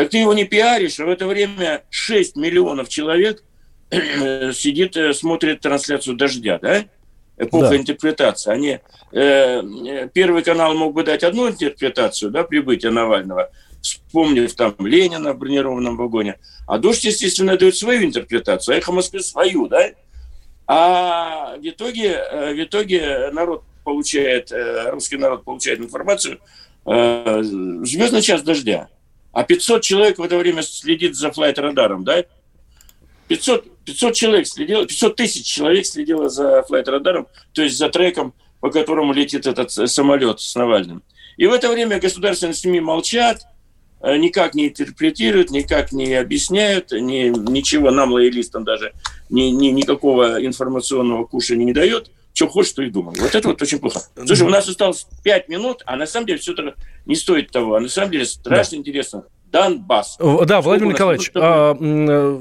[0.00, 3.44] Так ты его не пиаришь, а в это время 6 миллионов человек
[3.90, 6.86] э, сидит, э, смотрит трансляцию «Дождя», да?
[7.36, 7.76] Эпоха да.
[7.76, 8.50] интерпретации.
[8.50, 8.78] Они,
[9.12, 13.50] э, первый канал мог бы дать одну интерпретацию, да, прибытия Навального,
[13.82, 16.38] вспомнив там Ленина в бронированном вагоне.
[16.66, 19.90] А «Дождь», естественно, дает свою интерпретацию, а «Эхо Москвы» свою, да?
[20.66, 26.38] А в итоге, э, в итоге народ получает, русский народ получает информацию
[26.86, 28.88] «Звездный час дождя».
[29.32, 32.24] А 500 человек в это время следит за флайт-радаром, да?
[33.28, 38.70] 500, 500 человек следило, 500 тысяч человек следило за флайт-радаром, то есть за треком, по
[38.70, 41.02] которому летит этот самолет с Навальным.
[41.36, 43.42] И в это время государственные СМИ молчат,
[44.02, 48.92] э, никак не интерпретируют, никак не объясняют, ни, ничего нам, лоялистам, даже
[49.30, 53.14] ни, ни, никакого информационного кушания не дает что хочешь, то и думай.
[53.18, 54.00] Вот это вот очень плохо.
[54.14, 56.74] Слушай, у нас осталось 5 минут, а на самом деле все это
[57.06, 57.74] не стоит того.
[57.74, 58.76] А на самом деле страшно да.
[58.78, 59.24] интересно.
[59.52, 60.16] Донбасс.
[60.46, 62.38] Да, Владимир Николаевич, а, э,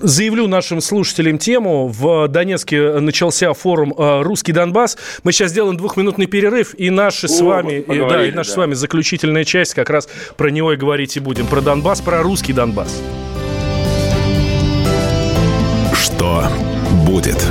[0.00, 1.88] заявлю нашим слушателям тему.
[1.88, 4.96] В Донецке начался форум а, «Русский Донбасс».
[5.24, 8.54] Мы сейчас сделаем двухминутный перерыв, и наши О, с вами, и, да, и наша да.
[8.54, 11.46] с вами заключительная часть как раз про него и говорить и будем.
[11.46, 13.02] Про Донбасс, про русский Донбасс.
[15.92, 16.44] Что
[17.06, 17.46] будет?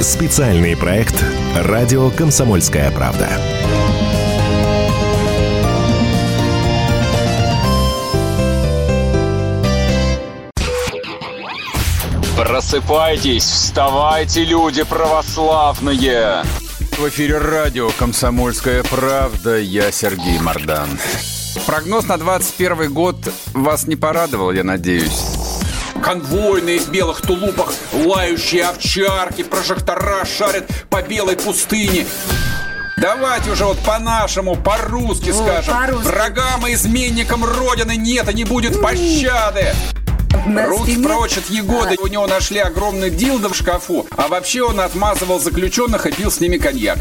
[0.00, 1.14] Специальный проект
[1.54, 3.28] «Радио Комсомольская правда».
[12.34, 16.44] Просыпайтесь, вставайте, люди православные!
[16.96, 19.58] В эфире радио «Комсомольская правда».
[19.58, 20.88] Я Сергей Мордан.
[21.66, 23.16] Прогноз на 21 год
[23.52, 25.40] вас не порадовал, я надеюсь.
[26.02, 32.06] Конвойные в белых тулупах, лающие овчарки, прожектора шарят по белой пустыне.
[32.96, 35.74] Давайте уже вот по-нашему, по-русски скажем.
[35.74, 39.74] По Врагам и изменникам Родины нет и не будет пощады.
[40.46, 41.96] Руки прочь от Егоды.
[42.00, 44.06] У него нашли огромный дилдо в шкафу.
[44.16, 46.98] А вообще он отмазывал заключенных и пил с ними коньяк.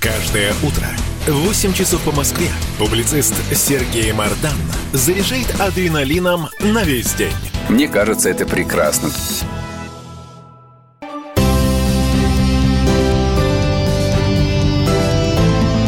[0.00, 0.86] Каждое утро
[1.26, 4.56] в 8 часов по Москве публицист Сергей Мардан
[4.92, 7.34] заряжает адреналином на весь день.
[7.68, 9.10] Мне кажется, это прекрасно.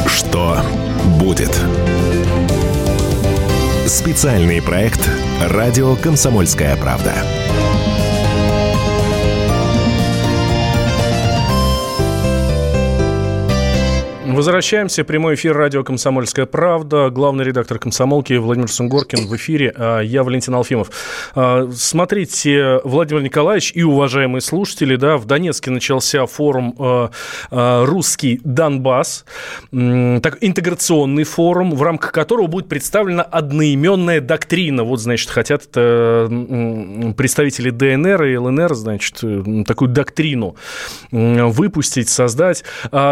[0.06, 0.58] Что
[1.18, 1.58] будет?
[3.86, 5.00] Специальный проект
[5.42, 7.14] «Радио Комсомольская правда».
[14.40, 15.04] Возвращаемся.
[15.04, 17.10] Прямой эфир радио «Комсомольская правда».
[17.10, 19.70] Главный редактор «Комсомолки» Владимир Сунгоркин в эфире.
[19.76, 20.90] А, я Валентин Алфимов.
[21.34, 29.26] А, смотрите, Владимир Николаевич и уважаемые слушатели, да, в Донецке начался форум а, «Русский Донбасс».
[29.70, 34.84] Так, интеграционный форум, в рамках которого будет представлена одноименная доктрина.
[34.84, 39.22] Вот, значит, хотят представители ДНР и ЛНР, значит,
[39.66, 40.56] такую доктрину
[41.10, 42.64] выпустить, создать.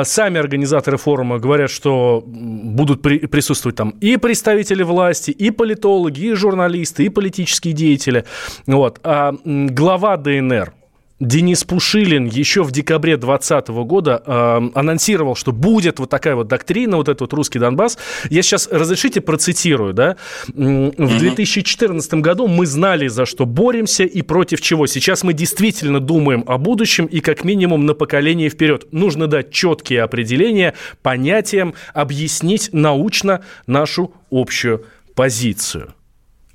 [0.04, 6.26] Сами организаторы форума форума говорят, что будут при, присутствовать там и представители власти, и политологи,
[6.26, 8.24] и журналисты, и политические деятели.
[8.66, 9.00] Вот.
[9.02, 10.72] А глава ДНР,
[11.20, 16.96] Денис Пушилин еще в декабре 2020 года э, анонсировал, что будет вот такая вот доктрина,
[16.96, 17.98] вот этот вот русский Донбасс.
[18.30, 20.16] Я сейчас, разрешите, процитирую, да?
[20.46, 24.86] В 2014 году мы знали, за что боремся и против чего.
[24.86, 28.86] Сейчас мы действительно думаем о будущем и как минимум на поколение вперед.
[28.92, 34.84] Нужно дать четкие определения понятиям, объяснить научно нашу общую
[35.16, 35.94] позицию,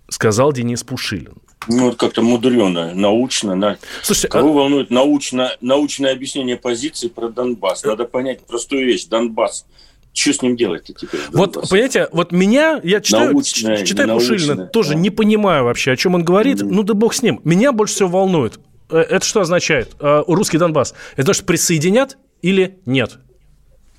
[0.07, 1.42] сказал Денис Пушилин.
[1.67, 3.55] Ну, вот как-то мудрено, научно.
[3.55, 3.77] На...
[4.01, 4.53] Слушайте, Кого а...
[4.53, 7.83] волнует научно, научное объяснение позиции про Донбасс?
[7.83, 9.05] Надо понять простую вещь.
[9.05, 9.65] Донбасс
[10.13, 11.21] что с ним делать-то теперь?
[11.31, 14.95] Вот, понимаете, вот меня, я читаю, научное, читаю Пушилина, тоже да.
[14.99, 16.61] не понимаю вообще, о чем он говорит.
[16.61, 16.69] Mm-hmm.
[16.69, 17.41] Ну да бог с ним.
[17.43, 18.59] Меня больше всего волнует.
[18.91, 19.95] Э, это что означает?
[19.99, 20.93] Э, русский Донбасс.
[21.15, 23.17] Это то, что присоединят или нет?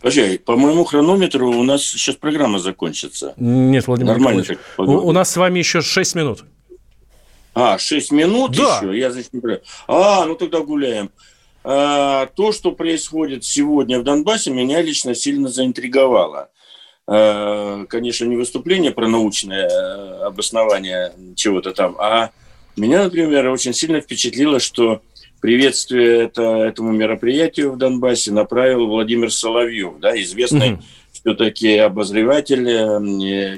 [0.00, 3.34] Подожди, по моему хронометру у нас сейчас программа закончится.
[3.36, 4.44] Нет, Владимир Нормально
[4.76, 6.44] у, у нас с вами еще 6 минут.
[7.54, 8.78] А, 6 минут да.
[8.78, 8.98] еще?
[8.98, 9.62] Я, значит, не понимаю.
[9.86, 11.10] А, ну тогда гуляем.
[11.62, 16.50] А, то, что происходит сегодня в Донбассе, меня лично сильно заинтриговало.
[17.06, 22.30] А, конечно, не выступление про научное э, обоснование чего-то там, а
[22.76, 25.02] меня, например, очень сильно впечатлило, что
[25.40, 30.82] приветствие это, этому мероприятию в Донбассе направил Владимир Соловьев, да, известный mm-hmm.
[31.12, 32.64] все-таки обозреватель,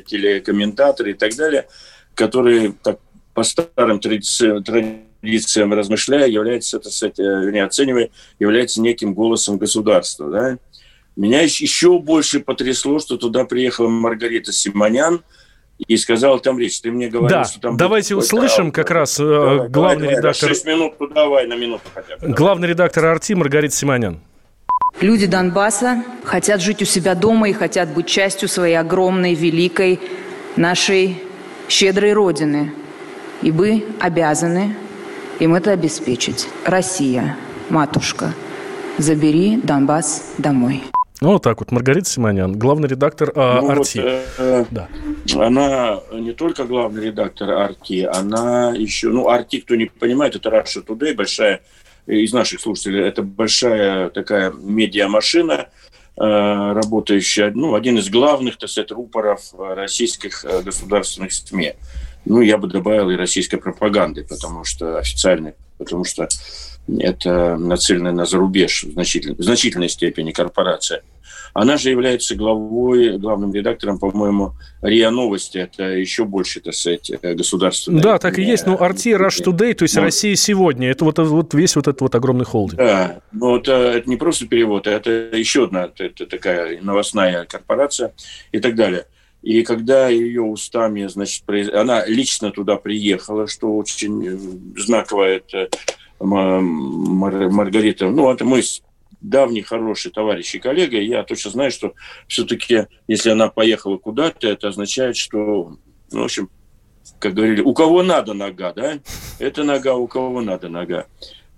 [0.03, 1.66] телекомментатор и так далее,
[2.14, 2.99] который так
[3.37, 8.09] по старым традициям, традициям размышляя, является, так сказать, вернее, оценивая,
[8.39, 10.30] является неким голосом государства.
[10.30, 10.59] Да?
[11.16, 15.20] Меня еще больше потрясло, что туда приехала Маргарита Симонян,
[15.87, 16.80] и сказал там речь.
[16.80, 17.76] Ты мне говорил, да, что там...
[17.76, 20.49] давайте услышим как раз э, давай, главный давай, редактор...
[20.49, 22.28] 6 минут, ну давай, на минуту хотя бы.
[22.32, 24.18] Главный редактор «Арти» Маргарита Симонян.
[25.03, 30.01] Люди Донбасса хотят жить у себя дома и хотят быть частью своей огромной, великой,
[30.57, 31.22] нашей
[31.68, 32.72] щедрой Родины–
[33.43, 34.74] и вы обязаны
[35.39, 36.49] им это обеспечить.
[36.64, 37.37] Россия,
[37.68, 38.32] матушка,
[38.99, 40.82] забери Донбасс домой.
[41.20, 41.72] Ну, вот так вот.
[41.72, 43.99] Маргарита Симонян, главный редактор э, ну, Арти.
[43.99, 44.89] Вот, э, да.
[45.34, 49.09] Она не только главный редактор Арти, она еще...
[49.09, 51.62] Ну, Арти, кто не понимает, это Russia Today, большая
[52.07, 55.68] из наших слушателей, это большая такая медиамашина,
[56.16, 61.72] э, работающая, ну, один из главных, так сказать, рупоров российских э, государственных СМИ.
[62.26, 66.28] Ну, я бы добавил и российской пропаганды, потому что официальной, потому что
[66.98, 71.02] это нацеленная на зарубеж в значительной, в значительной степени корпорация.
[71.54, 74.52] Она же является главой, главным редактором, по-моему,
[74.82, 75.56] РИА Новости.
[75.56, 78.02] Это еще больше, так сказать, государственное.
[78.02, 78.66] Да, так и есть.
[78.66, 80.90] Ну, Арти, Rush Today, то есть ну, Россия сегодня.
[80.90, 82.78] Это вот, вот весь вот этот вот огромный холдинг.
[82.78, 88.12] Да, но ну, это, это не просто перевод, это еще одна это такая новостная корпорация
[88.52, 89.06] и так далее.
[89.43, 94.37] И когда ее устами, значит, она лично туда приехала, что очень э,
[94.80, 95.68] знаковая это
[96.18, 98.62] Маргарита, ну, это мой
[99.20, 101.95] давний хороший товарищ и коллега, я точно знаю, что
[102.26, 105.76] все-таки, если она поехала куда-то, это означает, что,
[106.11, 106.51] ну, в общем,
[107.18, 108.99] как говорили, у кого надо нога, да?
[109.39, 111.07] Это нога, у кого надо нога.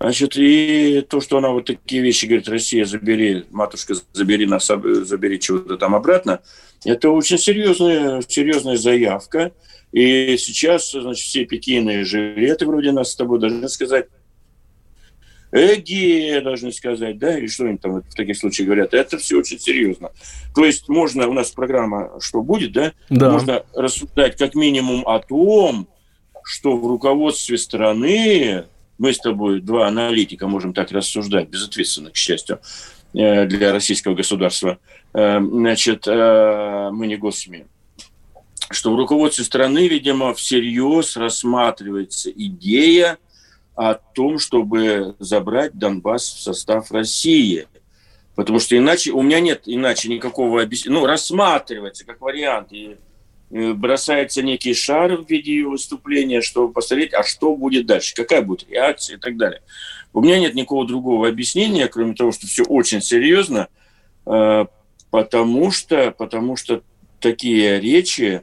[0.01, 5.41] Значит, и то, что она вот такие вещи говорит, Россия, забери, матушка, забери нас, забери
[5.41, 6.41] чего-то там обратно,
[6.85, 9.53] это очень серьезная, серьезная заявка.
[9.91, 14.07] И сейчас, значит, все пекины жилеты вроде нас с тобой должны сказать,
[15.51, 18.95] эги, должны сказать, да, или что они там в таких случаях говорят.
[18.95, 20.11] Это все очень серьезно.
[20.55, 22.93] То есть можно, у нас программа «Что будет», да?
[23.09, 23.31] Да.
[23.31, 25.89] Можно рассуждать как минимум о том,
[26.45, 28.65] что в руководстве страны,
[28.99, 32.61] мы с тобой, два аналитика, можем так рассуждать, безответственно, к счастью,
[33.15, 34.79] э, для российского государства,
[35.15, 37.67] э, значит, э, мы не госсми,
[38.71, 43.19] что в руководстве страны, видимо, всерьез рассматривается идея
[43.75, 47.69] о том, чтобы забрать Донбасс в состав России.
[48.35, 50.99] Потому что иначе, у меня нет иначе никакого объяснения.
[50.99, 52.73] Ну, рассматривается как вариант.
[52.73, 52.97] И
[53.51, 58.69] бросается некий шар в виде ее выступления, чтобы посмотреть, а что будет дальше, какая будет
[58.69, 59.63] реакция и так далее.
[60.13, 63.69] У меня нет никакого другого объяснения, кроме того, что все очень серьезно,
[64.27, 64.67] э,
[65.11, 66.83] потому что, потому что
[67.21, 68.43] такие речи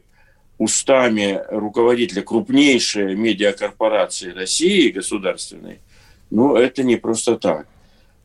[0.58, 5.80] устами руководителя крупнейшей медиакорпорации России государственной,
[6.30, 7.68] ну, это не просто так.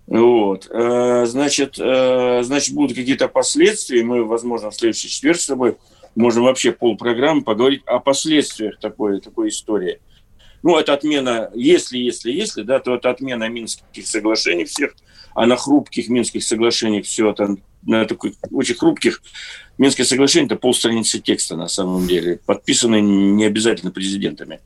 [0.06, 0.68] Вот.
[0.70, 4.02] Э, значит, э, значит, будут какие-то последствия.
[4.02, 5.76] Мы, возможно, в следующий четверг с тобой
[6.14, 10.00] можем вообще полпрограммы поговорить о последствиях такой, такой истории.
[10.62, 14.94] Ну, это отмена, если, если, если, да, то это отмена Минских соглашений всех,
[15.34, 19.22] а на хрупких Минских соглашениях все это на такой очень хрупких
[19.78, 24.60] Минское соглашение– это полстраницы текста на самом деле, подписаны не обязательно президентами.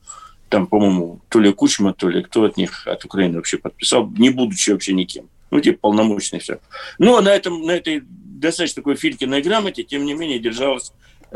[0.49, 4.29] Там, по-моему, то ли Кучма, то ли кто от них, от Украины вообще подписал, не
[4.29, 5.29] будучи вообще никем.
[5.51, 6.59] Ну, типа полномочный все.
[6.99, 10.91] Но на, этом, на этой достаточно такой Филькиной грамоте, тем не менее, держался,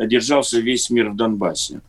[0.06, 1.82] держался весь мир в Донбассе.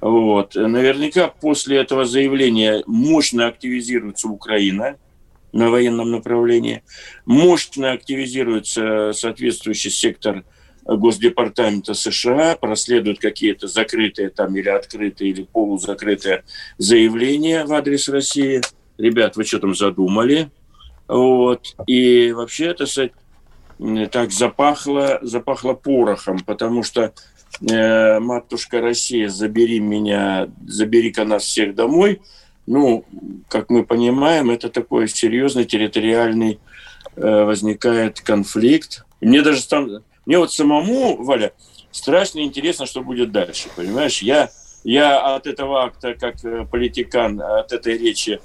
[0.00, 0.54] Вот.
[0.56, 4.96] Наверняка после этого заявления мощно активизируется Украина
[5.52, 6.82] на военном направлении,
[7.24, 10.44] мощно активизируется соответствующий сектор
[10.84, 16.42] Госдепартамента США, проследуют какие-то закрытые там или открытые, или полузакрытые
[16.78, 18.60] заявления в адрес России.
[18.98, 20.50] Ребят, вы что там задумали?
[21.06, 21.76] Вот.
[21.86, 22.86] И вообще это
[24.10, 27.12] так запахло, запахло порохом, потому что
[27.60, 32.20] э, матушка Россия, забери меня, забери-ка нас всех домой.
[32.66, 33.04] Ну,
[33.48, 36.60] как мы понимаем, это такой серьезный территориальный
[37.16, 39.04] э, возникает конфликт.
[39.20, 41.52] И мне даже там мне вот самому, Валя,
[41.90, 44.22] страшно интересно, что будет дальше, понимаешь?
[44.22, 44.50] Я,
[44.84, 48.40] я от этого акта, как э, политикан, от этой речи,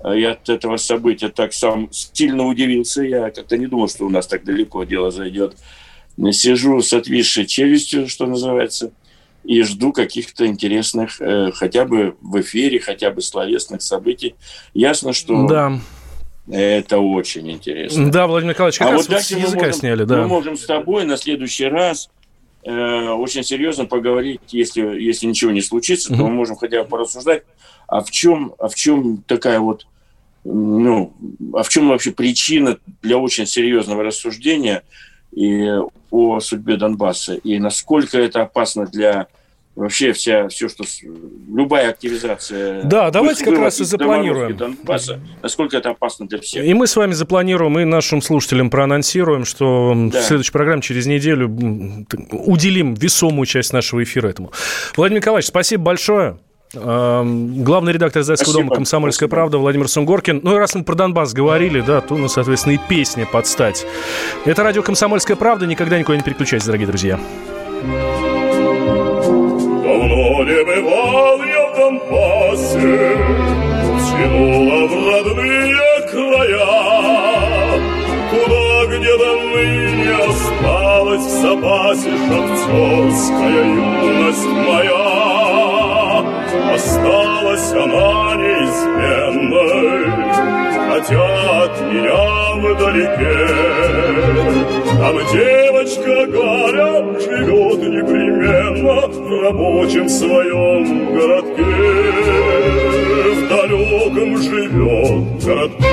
[0.00, 3.02] э, я от этого события так сам сильно удивился.
[3.02, 5.56] Я как-то не думал, что у нас так далеко дело зайдет.
[6.32, 8.92] Сижу с отвисшей челюстью, что называется,
[9.44, 14.34] и жду каких-то интересных, э, хотя бы в эфире, хотя бы словесных событий.
[14.74, 15.80] Ясно, что да.
[16.50, 18.10] Это очень интересно.
[18.10, 20.22] Да, Владимир Николаевич, как а раз вот с языка можем, сняли, да.
[20.22, 22.10] Мы можем с тобой на следующий раз
[22.64, 26.16] э, очень серьезно поговорить, если, если ничего не случится, mm-hmm.
[26.16, 27.44] то мы можем хотя бы порассуждать,
[27.86, 29.86] а в чем, а в чем такая вот,
[30.44, 31.14] ну,
[31.54, 34.82] а в чем вообще причина для очень серьезного рассуждения
[35.32, 35.68] и
[36.10, 39.28] о судьбе Донбасса, и насколько это опасно для
[39.74, 40.84] вообще вся, все, что
[41.48, 42.82] любая активизация.
[42.84, 44.56] Да, давайте как раз и запланируем.
[44.56, 46.64] Донбасса, насколько это опасно для всех.
[46.64, 50.20] И мы с вами запланируем, и нашим слушателям проанонсируем, что да.
[50.20, 51.48] в следующей программе через неделю
[52.30, 54.52] уделим весомую часть нашего эфира этому.
[54.96, 56.38] Владимир Николаевич, спасибо большое.
[56.74, 59.36] Главный редактор «Издательского дома «Комсомольская спасибо.
[59.36, 60.40] правда» Владимир Сунгоркин.
[60.42, 63.86] Ну и раз мы про Донбасс говорили, да, то, ну, соответственно, и песня подстать.
[64.46, 65.66] Это радио «Комсомольская правда».
[65.66, 67.20] Никогда никуда не переключайтесь, дорогие друзья.
[69.82, 73.18] Давно не бывал я в Донбассе,
[74.08, 75.76] Тянуло в родные
[76.10, 76.66] края,
[78.30, 85.81] Туда, где до ныне осталась в запасе Шахтерская юность моя.
[86.74, 90.10] Осталась она неизменной,
[90.88, 93.38] Хотя от меня вдалеке.
[94.98, 101.74] Там девочка Галя живет непременно В рабочем своем городке.
[103.34, 105.92] В далеком живет городке.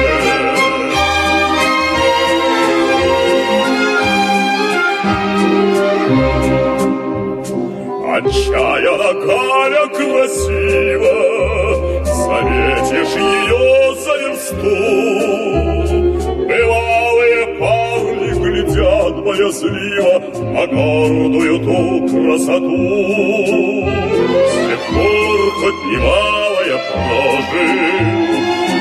[8.15, 9.11] Отчаянно
[10.29, 13.65] Красиво Заметишь ее
[13.95, 14.75] за версту
[16.45, 20.13] Бывалые парни глядят боязливо
[20.53, 22.85] на гордую ту красоту.
[24.47, 27.73] С тех пор хоть немало я прожил,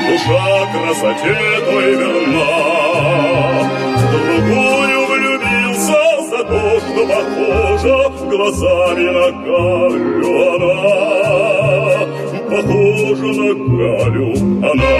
[0.07, 2.51] душа красоте той верна.
[4.11, 4.68] Другую
[7.09, 10.75] похожа глазами на Галю она.
[12.49, 14.29] Похожа на Галю
[14.71, 14.95] она.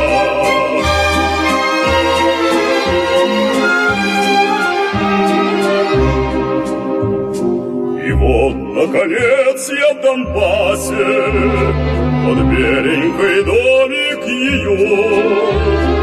[8.07, 11.05] И вот, наконец, я в Донбассе,
[12.25, 15.98] Под беленькой домик ее.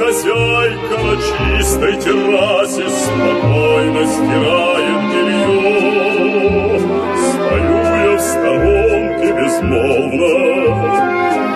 [0.00, 6.80] Хозяйка на чистой террасе Спокойно стирает белье.
[7.28, 10.32] Стою я в сторонке безмолвно,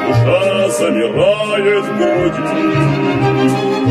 [0.06, 2.42] Душа замирает в груди.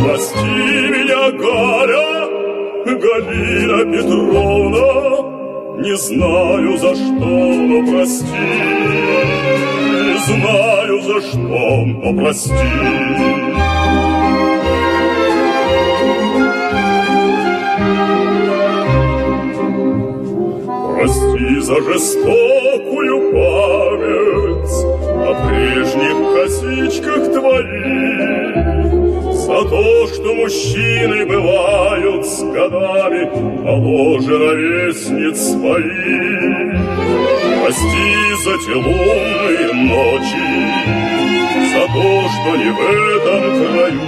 [0.06, 0.56] Прости
[0.94, 2.10] меня, Галя,
[2.86, 4.92] Галина Петровна,
[5.82, 8.44] не знаю за что, но прости,
[10.06, 12.22] не знаю за что, но.
[12.22, 13.53] Прости
[21.64, 24.76] за жестокую память
[25.16, 28.84] о прежних косичках твоих,
[29.34, 33.30] за то, что мужчины бывают с годами
[33.64, 36.82] моложе ровесниц своих.
[37.64, 38.12] Прости
[38.44, 40.52] за те лунные ночи,
[41.72, 42.80] за то, что не в
[43.16, 44.08] этом краю.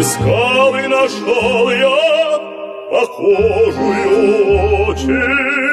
[0.00, 2.14] Искал и нашел я
[2.90, 4.08] похожую
[4.88, 5.63] очень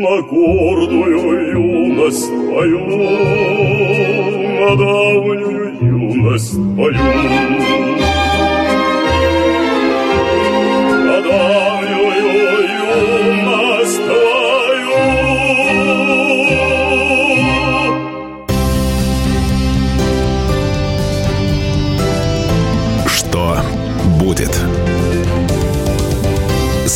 [0.00, 2.80] на гордую юность твою,
[4.60, 7.04] на давнюю юность твою.
[11.04, 11.79] На давнюю